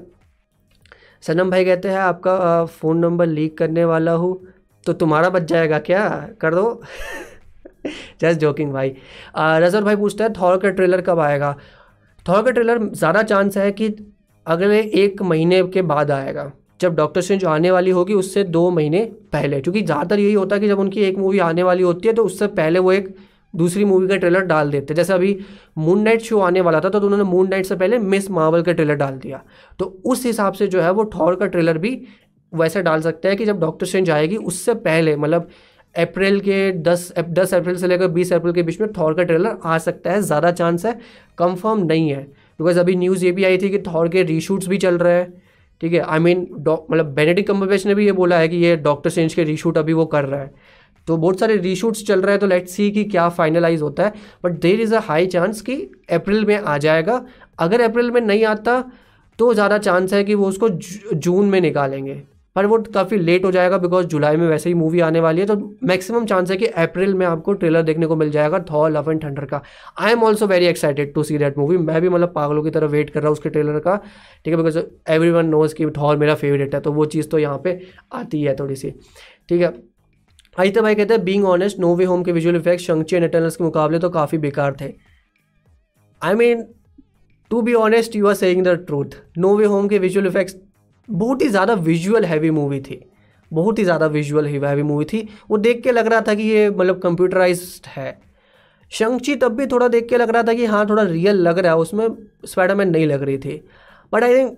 सनम 1.23 1.51
भाई 1.51 1.65
कहते 1.65 1.89
हैं, 1.89 1.97
आपका 1.97 2.65
फ़ोन 2.65 2.97
नंबर 2.97 3.27
लीक 3.27 3.57
करने 3.57 3.85
वाला 3.85 4.11
हूँ 4.13 4.37
तो 4.85 4.93
तुम्हारा 4.93 5.29
बच 5.29 5.43
जाएगा 5.43 5.79
क्या? 5.79 6.07
कर 6.41 6.55
दो। 6.55 6.81
जस्ट 8.21 8.39
जोकिंग 8.39 8.71
भाई। 8.73 8.95
रजर 9.37 9.83
भाई 9.83 9.95
पूछता 9.95 10.23
है 10.23 10.33
थॉर 10.33 10.57
का 10.57 10.69
ट्रेलर 10.69 11.01
कब 11.01 11.19
आएगा? 11.19 11.55
थॉर 12.25 12.43
का 12.43 12.51
ट्रेलर 12.51 12.83
ज़्यादा 12.85 13.23
चांस 13.23 13.57
है 13.57 13.71
कि 13.71 13.89
अगले 14.45 14.79
एक 15.03 15.21
महीने 15.21 15.61
के 15.73 15.81
बाद 15.83 16.11
आएगा। 16.11 16.51
जब 16.81 16.95
डॉक्टर 16.95 17.21
स्ट्रेंज 17.21 17.45
आने 17.45 17.71
वाली 17.71 17.91
होगी, 17.91 18.13
उससे 18.13 18.43
दो 18.45 18.69
महीने 18.71 19.03
पहले, 19.33 19.59
क्योंकि 19.61 19.81
ज़्यादातर 19.81 20.19
यही 20.19 20.33
होता 20.33 20.55
है 20.55 20.61
कि 20.61 20.67
जब 20.67 20.79
उनकी 20.79 21.01
एक 21.01 21.17
मूवी 21.17 21.39
आने 21.41 21.63
वाली 21.63 21.83
होती 21.83 22.07
है 22.07 22.13
तो 22.13 22.23
उससे 22.25 22.47
पहले 22.49 22.79
वो 22.79 22.91
एक 22.91 23.15
दूसरी 23.53 23.85
मूवी 23.85 24.07
का 24.07 24.15
ट्रेलर 24.17 24.45
डाल 24.45 24.71
देते 24.71 24.93
जैसे 24.93 25.13
अभी 25.13 25.37
मून 25.77 26.01
नाइट 26.01 26.21
शो 26.21 26.39
आने 26.41 26.61
वाला 26.61 26.79
था 26.79 26.89
तो 26.89 26.99
उन्होंने 26.99 27.23
मून 27.23 27.49
नाइट 27.49 27.65
से 27.65 27.75
पहले 27.75 27.97
मिस 27.99 28.29
मार्वल 28.31 28.61
का 28.61 28.71
ट्रेलर 28.71 28.95
डाल 28.95 29.17
दिया। 29.17 29.41
तो 29.79 29.85
उस 30.05 30.25
हिसाब 30.25 30.53
से 30.53 30.67
जो 30.67 30.81
है 30.81 30.91
वो 30.91 31.09
थॉर 31.15 31.35
का 31.35 31.45
ट्रेलर 31.47 31.77
भी 31.77 31.99
वैसे 32.53 32.81
डाल 32.81 33.01
सकते 33.01 33.27
हैं 33.27 33.37
कि 33.37 33.45
जब 33.45 33.59
डॉक्टर 33.59 33.85
स्ट्रेंज 33.85 34.09
आएगी, 34.11 34.37
उससे 34.37 34.73
पहले 34.75 35.15
मतलब 35.17 35.49
अप्रैल 35.95 36.39
के 36.39 36.71
दस 36.73 37.11
दस 37.19 37.53
अप्रैल 37.53 37.75
से 37.77 37.87
लेकर 37.87 38.07
बीस 38.09 38.33
अप्रैल 38.33 38.53
के 38.53 38.63
बीच 38.63 38.79
में 38.81 38.91
थॉर 38.93 39.13
का 39.13 39.23
ट्रेलर 39.23 39.57
आ 39.63 39.77
सकता 39.79 40.11
है। 40.11 40.21
ज़्यादा 40.21 40.51
चांस 40.53 40.85
है 40.85 40.93
कंफर्म 41.37 41.85
नहीं 41.85 42.09
है। 42.09 42.23
बिकॉज़ 42.59 42.79
अभी 42.79 42.95
न्यूज़ 42.95 43.25
ये 43.25 43.31
भी 43.31 43.43
आई 43.43 43.57
थी 43.57 43.69
कि 43.69 43.79
थॉर 43.83 44.09
के 44.09 44.23
रीशूट्स 44.23 44.67
भी 44.67 44.77
चल 44.77 44.97
रहे 44.97 45.13
हैं। 45.13 45.31
ठीक 45.81 45.93
है 45.93 45.99
आई 46.01 46.19
मीन 46.19 46.47
मतलब 46.51 47.13
बेनेडिक 47.15 47.47
कम्बरबैच 47.47 47.85
ने 47.85 47.95
भी 47.95 48.05
ये 48.05 48.11
बोला 48.13 48.37
है 48.39 48.47
कि 48.47 48.57
ये 48.57 48.75
डॉक्टर 48.79 49.09
स्ट्रेंज 49.09 49.33
के 49.33 49.43
रीशूट 49.43 49.77
अभी 49.77 49.93
वो 49.93 50.05
कर 50.05 50.25
रहा 50.25 50.41
है। 50.41 50.51
तो 51.07 51.17
बहुत 51.17 51.39
सारे 51.39 51.55
रीशूट्स 51.57 52.05
चल 52.07 52.21
रहे 52.21 52.31
हैं 52.31 52.39
तो 52.39 52.47
लेट्स 52.47 52.71
सी 52.71 52.89
कि 52.91 53.03
क्या 53.05 53.27
फाइनलाइज 53.31 53.81
होता 53.81 54.03
है। 54.03 54.13
But 54.43 54.59
there 54.61 54.81
is 54.81 54.95
a 54.95 54.99
high 55.03 55.25
chance 55.27 55.61
कि 55.61 55.75
अप्रैल 56.11 56.45
में 56.45 56.57
आ 56.57 56.77
जाएगा। 56.79 57.23
अगर 57.59 57.81
अप्रैल 57.81 58.11
में 58.11 58.21
नहीं 58.21 58.45
आता 58.47 58.83
तो 59.39 59.53
ज़्यादा 59.53 59.77
चांस 59.79 60.13
है 60.13 60.23
कि 60.23 60.35
वो 60.35 60.47
उसको 60.47 60.69
जून 60.69 61.45
में 61.45 61.59
निकालेंगे। 61.61 62.21
पर 62.55 62.65
वो 62.65 62.77
काफ़ी 62.93 63.17
लेट 63.17 63.45
हो 63.45 63.51
जाएगा 63.51 63.77
बिकॉज़ 63.77 64.05
जुलाई 64.07 64.35
में 64.37 64.47
वैसे 64.47 64.69
ही 64.69 64.73
मूवी 64.75 64.99
आने 65.01 65.19
वाली 65.19 65.41
है 65.41 65.45
तो 65.47 65.55
मैक्सिमम 65.83 66.25
चांस 66.25 66.51
है 66.51 66.57
कि 66.57 66.65
अप्रैल 66.65 67.13
में 67.13 67.25
आपको 67.25 67.53
ट्रेलर 67.53 67.81
देखने 67.83 68.05
को 68.07 68.15
मिल 68.15 68.29
जाएगा 68.31 68.59
थॉर 68.69 68.91
लव 68.91 69.09
एंड 69.11 69.23
थंडर 69.23 69.45
का। 69.45 69.61
I 69.99 70.11
am 70.11 70.23
also 70.23 70.47
very 70.47 70.65
excited 70.65 71.13
to 71.13 71.23
see 71.23 71.37
that 71.37 71.57
movie 71.57 71.77
मैं 71.79 72.01
भी 72.01 72.09
मतलब 72.09 72.33
पागलों 72.35 72.63
की 72.63 72.69
तरह 72.69 72.87
वेट 72.87 73.09
कर 73.09 73.19
रहा 73.19 73.27
हूँ 73.27 73.33
उसके 73.33 73.49
ट्रेलर 73.49 73.79
का। 73.79 73.95
ठीक 73.95 74.53
है 74.53 74.55
बिकॉज़ 74.55 74.77
एवरी 75.09 75.29
वन 75.31 75.45
नोज़ 75.45 75.75
कि 75.75 75.89
थॉर 75.97 76.17
मेरा 76.17 76.35
फेवरेट 76.35 76.75
है 76.75 76.81
तो 76.81 76.91
वो 76.91 77.05
चीज़ 77.07 77.29
तो 77.29 77.39
यहाँ 77.39 77.57
पर 77.57 77.79
आती 78.13 78.41
है 78.43 78.55
थोड़ी 78.55 78.75
सी। 78.75 78.93
ठीक 79.49 79.61
है 79.61 79.73
आदित्य 80.55 80.81
भाई 80.81 80.95
कहते 80.95 81.13
हैं 81.13 81.23
being 81.23 81.45
honest 81.45 81.79
No 81.79 81.95
Way 81.95 82.05
Home 82.05 82.23
के 82.23 82.31
visual 82.31 82.55
effect 82.55 82.83
Shang Chi 82.83 83.15
and 83.15 83.25
Eternals 83.25 83.55
के 83.55 83.63
मुकाबले 83.63 83.99
तो 83.99 84.09
काफ़ी 84.09 84.37
बेकार 84.37 84.75
थे। 84.81 84.93
I 86.21 86.33
mean 86.35 86.63
to 87.51 87.61
be 87.61 87.73
honest 87.75 88.15
you 88.15 88.27
are 88.27 88.33
saying 88.35 88.63
the 88.65 88.75
truth 88.87 89.15
No 89.37 89.55
Way 89.57 89.65
Home 89.65 89.87
के 89.87 89.99
विजुअल 89.99 90.27
इफेक्ट्स 90.27 90.55
बहुत 91.09 91.41
ही 91.41 91.47
ज़्यादा 91.49 91.73
विजुअल 91.73 92.25
हैवी 92.25 92.49
मूवी 92.51 92.79
थी। 92.81 92.99
बहुत 93.51 93.79
ही 93.79 93.83
ज़्यादा 93.83 94.05
विजुअल 94.07 94.45
हैवी 94.47 94.83
मूवी 94.83 95.05
थी। 95.05 95.27
वो 95.49 95.57
देख 95.59 95.81
के 95.83 95.91
लग 95.91 96.07
रहा 96.07 96.21
था 96.21 96.33
कि 96.33 96.43
ये 96.43 96.69
मतलब 96.69 96.99
कंप्यूटराइज 97.01 97.81
है। 97.87 98.17
शंक्ची 98.91 99.35
तब 99.35 99.55
भी 99.57 99.65
थोड़ा 99.67 99.87
देख 99.87 100.07
के 100.09 100.17
लग 100.17 100.29
रहा 100.29 100.43
था 100.43 100.53
कि 100.53 100.65
हाँ 100.65 100.85
थोड़ा 100.89 101.03
रियल 101.03 101.35
लग 101.37 101.59
रहा 101.59 101.71
है, 101.71 101.77
उसमें 101.77 102.07
स्पाइडरमैन 102.45 102.89
नहीं 102.89 103.05
लग 103.07 103.23
रही 103.23 103.37
थी। 103.37 103.61
But 104.13 104.23
I 104.23 104.35
think 104.35 104.57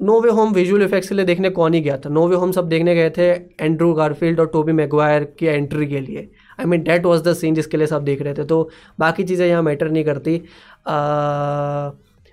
No 0.00 0.20
Way 0.20 0.30
Home 0.30 0.52
visual 0.52 0.82
effects 0.82 1.08
के 1.08 1.14
लिए 1.14 1.24
देखने 1.24 1.50
कौन 1.50 1.74
ही 1.74 1.80
गया 1.80 1.96
था? 1.98 2.08
नो 2.08 2.26
वे 2.28 2.36
होम 2.36 2.50
सब 2.52 2.68
देखने 2.68 2.94
गए 2.94 3.10
थे 3.10 3.28
एंड्रू 3.60 3.92
गारफील्ड 3.94 4.40
और 4.40 4.46
टोबी 4.46 4.72
मैगवायर 4.72 5.24
की 5.38 5.46
एंट्री 5.46 5.86
के 5.86 6.00
लिए। 6.00 6.28
I 6.60 6.66
mean 6.66 6.82
that 6.82 7.06
was 7.06 7.22
the 7.22 7.32
scene 7.34 7.54
जिसके 7.54 7.76
लिए 7.76 7.86
सब 7.86 8.04
देख 8.04 8.22
रहे 8.22 8.34
थे। 8.34 8.44
तो 8.44 8.68
बाकी 8.98 9.24
चीज़ें 9.24 9.46
यहाँ 9.46 9.62
मैटर 9.62 9.90
नहीं 9.90 10.04
करती। 10.04 10.40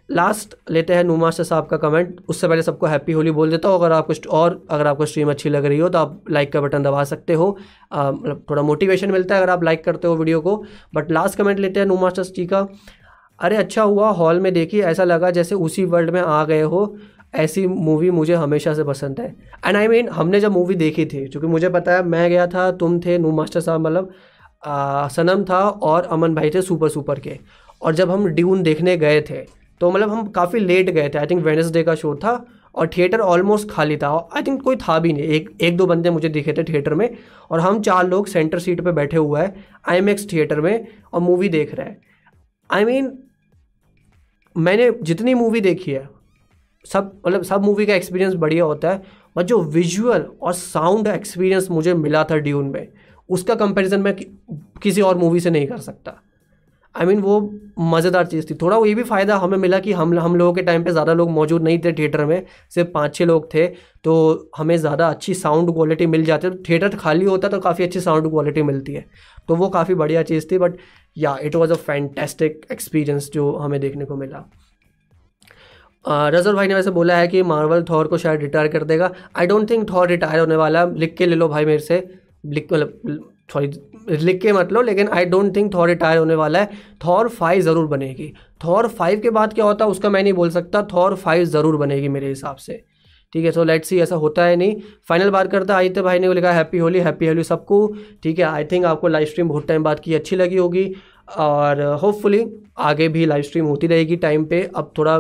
लास्ट 0.10 0.56
लेते 0.72 0.94
हैं 0.94 1.04
नुमास्टर 1.04 1.44
साहब 1.44 1.66
का 1.68 1.78
कमेंट 1.78 2.20
उससे 2.30 2.48
पहले 2.48 2.62
सबको 2.62 2.86
हैप्पी 2.86 3.12
होली 3.12 3.32
बोल 3.32 3.52
देता 3.52 3.68
हूँ। 3.68 3.78
अगर 3.78 3.92
आपको 3.92 4.14
और, 4.30 4.66
अगर 4.70 4.88
आपको 4.88 5.06
स्ट्रीम 5.06 5.30
अच्छी 5.30 5.50
लग 5.50 5.66
रही 5.66 5.80
हो 5.80 5.90
तो 5.90 5.98
आप 6.00 6.24
लाइक 6.32 6.52
का 6.54 6.62
बटन 6.62 6.84
दबा 6.84 7.04
सकते 7.04 7.34
हो। 7.34 7.50
मतलब 7.94 8.44
थोड़ा 8.50 8.62
मोटिवेशन 8.62 9.12
मिलता 9.12 9.36
है 9.36 9.42
अगर 9.42 9.52
आप 9.52 9.64
लाइक 9.64 9.84
करते 9.86 10.08
हो 10.08 10.16
वीडियो 10.16 10.42
को। 10.42 10.56
बट 10.96 11.12
लास्ट 11.12 11.38
कमेंट 11.38 11.60
लेते 11.60 11.80
हैं 11.80 11.88
नुमास्टर 11.88 12.24
जी 12.26 12.46
का। 12.46 12.68
अरे 13.40 13.56
अच्छा 13.58 13.84
हुआ 13.84 14.10
हॉल 14.12 14.40
में 14.40 14.54
देखी 14.54 14.82
ऐसा 14.82 15.04
लगा 15.04 15.32
जैसे 15.32 15.56
उसी 15.58 15.86
वर्ल्ड 15.86 16.10
में 16.10 16.22
आ 16.22 16.44
गए 16.46 16.62
हो। 16.64 16.86
ऐसी 17.34 17.66
मूवी 17.68 18.10
मुझे 18.12 18.34
हमेशा 18.36 18.74
से 18.74 18.84
पसंद 18.84 19.20
है। 19.20 19.28
एंड 19.66 19.78
आई 19.78 19.88
मीन 19.88 20.10
हमने 20.10 20.40
जब 20.40 20.52
मूवी 20.52 20.76
देखी 20.76 21.06
थी, 21.06 21.26
क्योंकि 21.26 21.48
मुझे 21.48 21.70
पता 21.70 21.96
है, 21.96 22.04
मैं 22.04 22.30
गया 22.30 22.48
था, 22.48 22.72
तुम 22.74 23.00
थे 23.00 23.18
नू 23.18 23.32
मास्टर 23.32 23.60
साहब 23.60 23.82
मतलब 23.82 24.12
सनम 25.12 25.44
था 25.44 25.60
और 25.60 26.04
अमन 26.06 26.36
भाई 26.36 26.50
थे 26.50 26.62
सुपर 26.62 26.90
सुपर 26.90 27.20
के। 27.20 27.38
और 27.82 27.96
जब 27.96 28.12
हम 28.12 28.26
ड्यून 28.28 28.62
देखने 28.64 28.98
गए 28.98 29.22
थे 29.22 29.46
तो 29.82 29.90
मतलब 29.92 30.10
हम 30.10 30.28
काफ़ी 30.30 30.60
लेट 30.60 30.90
गए 30.90 31.10
थे। 31.10 31.18
आई 31.20 31.26
थिंक 31.26 31.44
वेनसडे 31.44 31.82
का 31.84 31.96
शो 31.96 32.14
था 32.16 32.46
और 32.76 32.88
थिएटर 32.88 33.20
ऑलमोस्ट 33.22 33.70
खाली 33.72 33.98
था। 33.98 34.10
आई 34.36 34.44
थिंक 34.44 34.62
कोई 34.62 34.76
था 34.78 34.98
भी 35.00 35.14
नहीं। 35.14 35.24
एक 35.24 35.50
एक 35.62 35.78
दो 35.78 35.86
बंदे 35.88 36.10
मुझे 36.10 36.30
दिखे 36.30 36.54
थे 36.54 36.64
थिएटर 36.64 36.94
में 36.94 37.10
और 37.52 37.60
हम 37.60 37.82
चार 37.82 38.08
लोग 38.08 38.28
सेंटर 38.28 38.60
सीट 38.60 38.82
पे 38.82 38.92
बैठे 38.92 39.18
हुए 39.18 39.42
हैं 39.42 39.66
आई 39.90 40.16
थिएटर 40.26 40.62
में 40.62 40.88
और 41.14 41.22
मूवी 41.22 41.50
देख 41.50 41.74
रहे 41.76 41.88
हैं। 41.88 42.02
आई 42.70 42.86
मीन 42.86 43.12
मैंने 44.56 44.92
जितनी 45.02 45.34
मूवी 45.34 45.62
देखी 45.62 45.92
है 45.92 46.08
सब 46.86 47.12
मतलब 47.26 47.44
सब 47.44 47.64
मूवी 47.64 47.86
का 47.86 47.96
एक्सपीरियंस 47.96 48.34
बढ़िया 48.36 48.64
होता 48.64 48.92
है 48.92 49.02
बट 49.36 49.46
जो 49.46 49.62
विजुअल 49.72 50.26
और 50.42 50.54
साउंड 50.54 51.08
एक्सपीरियंस 51.08 51.70
मुझे 51.72 51.94
मिला 51.96 52.24
था 52.24 52.38
ड्यून 52.40 52.66
में 52.66 52.88
उसका 53.30 53.56
कंपैरिजन 53.56 54.02
मैं 54.02 54.14
कि, 54.16 54.26
किसी 54.82 55.02
और 55.02 55.18
मूवी 55.18 55.40
से 55.40 55.50
नहीं 55.50 55.68
कर 55.68 55.78
सकता। 55.80 56.20
आई 56.96 57.04
I 57.04 57.08
मीन 57.08 57.18
mean, 57.18 57.28
वो 57.28 57.90
मज़ेदार 57.92 58.26
चीज़ 58.26 58.46
थी। 58.50 58.56
थोड़ा 58.56 58.78
वो 58.78 58.86
ये 58.86 58.94
भी 58.96 59.04
फ़ायदा 59.04 59.36
हमें 59.38 59.58
मिला 59.58 59.80
कि 59.80 59.94
हम 59.94 60.18
हम 60.20 60.36
लोगों 60.36 60.54
के 60.54 60.62
टाइम 60.62 60.84
पे 60.84 60.92
ज़्यादा 60.92 61.14
लोग 61.14 61.30
मौजूद 61.32 61.64
नहीं 61.64 61.80
थे 61.86 61.94
थिएटर 61.94 62.26
में 62.26 62.44
सिर्फ़ 62.72 62.90
पाँच 62.92 63.16
छः 63.16 63.26
लोग 63.26 63.48
थे 63.54 63.66
तो 64.04 64.14
हमें 64.58 64.76
ज़्यादा 64.78 65.08
अच्छी 65.08 65.34
साउंड 65.34 65.74
क्वालिटी 65.74 66.06
मिल 66.06 66.26
जाती 66.26 66.48
है। 66.48 66.62
थिएटर 66.64 66.96
खाली 66.98 67.26
होता 67.26 67.48
तो 67.48 67.60
काफ़ी 67.60 67.84
अच्छी 67.84 68.00
साउंड 68.00 68.30
क्वालिटी 68.30 68.64
मिलती 68.64 68.94
है। 68.94 69.06
तो 69.50 69.56
वो 69.56 69.70
काफ़ी 69.70 69.96
बढ़िया 69.96 70.24
चीज़ 70.24 70.48
थी 70.52 70.58
but 70.58 70.78
yeah 71.18 71.38
it 71.44 71.56
was 71.56 71.72
a 71.72 71.76
fantastic 71.78 72.66
experience 72.72 73.30
जो 73.34 73.52
हमें 73.56 73.80
देखने 73.82 74.06
को 74.06 74.16
मिला। 74.16 74.46
रजर 76.06 76.54
भाई 76.54 76.68
ने 76.68 76.76
वैसे 76.76 76.92
बोला 76.92 77.18
है 77.18 77.28
कि 77.28 77.42
मार्वल 77.44 77.84
थॉर 77.90 78.08
को 78.08 78.18
शायद 78.18 78.42
रिटायर 78.42 78.68
कर 78.68 78.84
देगा। 78.84 79.12
I 79.36 79.48
don't 79.48 79.70
think 79.70 79.90
Thor 79.92 80.08
retire 80.08 80.40
होने 80.40 80.56
वाला, 80.56 80.86
लिख 80.86 81.16
के 81.18 81.26
ले 81.26 81.36
लो 81.36 81.48
भाई 81.50 81.66
मेरे 81.66 81.80
से। 81.80 82.04
लिख 82.46 82.68
मतलब 82.74 83.30
सॉरी 83.54 83.72
लिख 84.10 84.42
के 84.42 84.52
मत 84.54 84.72
लो, 84.72 84.82
लेकिन 84.82 85.08
I 85.10 85.26
don't 85.26 85.56
think 85.56 85.74
Thor 85.74 85.88
retire 85.90 86.18
होने 86.18 86.36
वाला 86.36 86.60
है। 86.60 86.70
थॉर 87.06 87.28
फाइव 87.30 87.62
ज़रूर 87.62 87.86
बनेगी। 87.88 88.34
थॉर 88.66 88.88
फाइव 88.90 89.20
के 89.20 89.30
बाद 89.30 89.54
क्या 89.54 89.66
होता 89.66 89.86
है 89.86 89.92
उसका 89.92 90.10
मैं 90.10 90.24
नहीं 90.24 90.34
बोल 90.34 90.50
सकता। 90.50 90.82
थॉर 90.94 91.16
फाइव 91.16 91.44
ज़रूर 91.46 91.78
बनेगी 91.78 92.08
मेरे 92.10 92.28
हिसाब 92.28 92.56
से। 92.58 92.82
ठीक 93.34 93.46
है 93.46 93.52
सो 93.52 93.64
लेट्स 93.64 93.88
सी 93.88 94.00
ऐसा 94.00 94.16
होता 94.16 94.46
है 94.46 94.56
नहीं। 94.56 94.76
फाइनल 95.10 95.30
बात 95.30 95.52
करता 95.52 95.78
आदित्य 95.78 96.02
भाई 96.02 96.20
ने 96.20 96.34
लिखा 96.34 96.52
हैप्पी 96.54 96.78
होली 96.78 97.00
हैप्पी 97.00 97.28
होली 97.28 97.44
सबको। 97.44 97.88
ठीक 98.24 98.40
है 98.40 98.46
आई 98.46 98.64
थिंक 98.64 98.86
आपको 98.86 99.08
लाइव 99.08 99.28
स्ट्रीम 99.28 99.50
बहुत 99.50 99.68
टाइम 99.68 99.84
बाद 99.84 100.00
की 100.00 100.14
अच्छी 100.16 100.36
लगी 100.36 100.58
होगी। 100.58 100.86
और 101.38 101.82
होपफुली 102.02 102.46
आगे 102.80 103.08
भी 103.08 103.26
लाइव 103.26 103.44
स्ट्रीम 103.44 103.66
होती 103.66 103.88
रहेगी 103.88 104.16
टाइम 104.18 104.46
पे। 104.46 104.62
अब 104.76 104.92
थोड़ा 104.98 105.18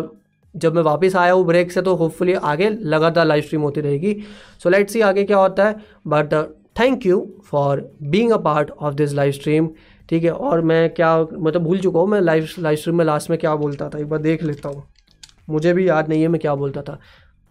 जब 0.55 0.75
मैं 0.75 0.81
वापस 0.83 1.15
आया 1.15 1.31
हूँ 1.33 1.45
ब्रेक 1.45 1.71
से 1.71 1.81
तो 1.81 1.95
होपफुली 1.95 2.33
आगे 2.33 2.69
लगातार 2.69 3.25
लाइव 3.25 3.43
स्ट्रीम 3.43 3.61
होती 3.61 3.81
रहेगी। 3.81 4.15
सो 4.63 4.69
लेट 4.69 4.89
सी 4.89 5.01
आगे 5.01 5.23
क्या 5.23 5.37
होता 5.37 5.67
है। 5.67 5.75
But 6.07 6.33
thank 6.79 7.05
you 7.05 7.25
for 7.45 7.89
being 8.03 8.31
a 8.31 8.37
part 8.39 8.69
of 8.71 8.93
this 8.95 9.13
live 9.13 9.31
stream 9.31 9.69
ठीक 10.09 10.23
है? 10.23 10.31
और 10.31 10.61
मैं 10.61 10.89
क्या 10.91 11.17
मतलब 11.19 11.63
भूल 11.63 11.79
चुका 11.79 11.99
हूँ, 11.99 12.07
मैं 12.07 12.21
लाइव 12.21 12.47
लाइव 12.59 12.77
स्ट्रीम 12.77 12.97
में 12.97 13.05
लास्ट 13.05 13.29
में 13.29 13.37
क्या 13.39 13.55
बोलता 13.55 13.89
था, 13.89 13.99
एक 13.99 14.09
बार 14.09 14.19
देख 14.21 14.43
लेता 14.43 14.69
हूँ। 14.69 14.83
मुझे 15.49 15.73
भी 15.73 15.87
याद 15.87 16.09
नहीं 16.09 16.21
है 16.21 16.27
मैं 16.27 16.41
क्या 16.41 16.55
बोलता 16.55 16.81
था। 16.81 16.99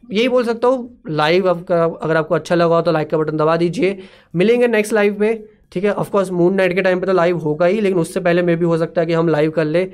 यही 0.04 0.28
बोल 0.28 0.44
सकता 0.44 0.68
हूँ 0.68 1.02
लाइव 1.08 1.48
आपका 1.48 1.84
अगर 1.84 2.16
आपको 2.16 2.34
अच्छा 2.34 2.54
लगा 2.54 2.76
हो 2.76 2.82
तो 2.82 2.92
लाइक 2.92 3.10
का 3.10 3.18
बटन 3.18 3.36
दबा 3.36 3.56
दीजिए। 3.56 3.98
मिलेंगे 4.34 4.66
नेक्स्ट 4.68 4.92
लाइव 4.92 5.20
में, 5.20 5.42
ठीक 5.72 5.84
है? 5.84 5.92
ऑफकोर्स 5.92 6.30
मून 6.30 6.54
नाइट 6.54 6.74
के 6.74 6.82
टाइम 6.82 7.00
पे 7.00 7.06
तो 7.06 7.12
लाइव 7.12 7.38
होगा 7.38 7.66
ही, 7.66 7.80
लेकिन 7.80 7.98
उससे 7.98 8.20
पहले 8.20 8.42
मे 8.42 8.56
भी 8.56 8.64
हो 8.64 8.78
सकता 8.78 9.00
है 9.00 9.06
कि 9.06 9.12
हम 9.12 9.28
लाइव 9.28 9.50
कर 9.50 9.64
ले। 9.64 9.84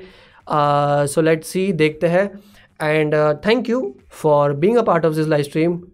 सो 0.51 1.21
लेट 1.21 1.43
सी 1.43 1.71
देखते 1.73 2.07
हैं। 2.07 2.29
and 2.79 3.13
uh, 3.13 3.35
thank 3.37 3.67
you 3.67 3.99
for 4.09 4.53
being 4.53 4.77
a 4.77 4.83
part 4.83 5.05
of 5.05 5.15
this 5.15 5.27
live 5.27 5.45
stream. 5.45 5.91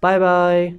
Bye 0.00 0.18
bye 0.18 0.76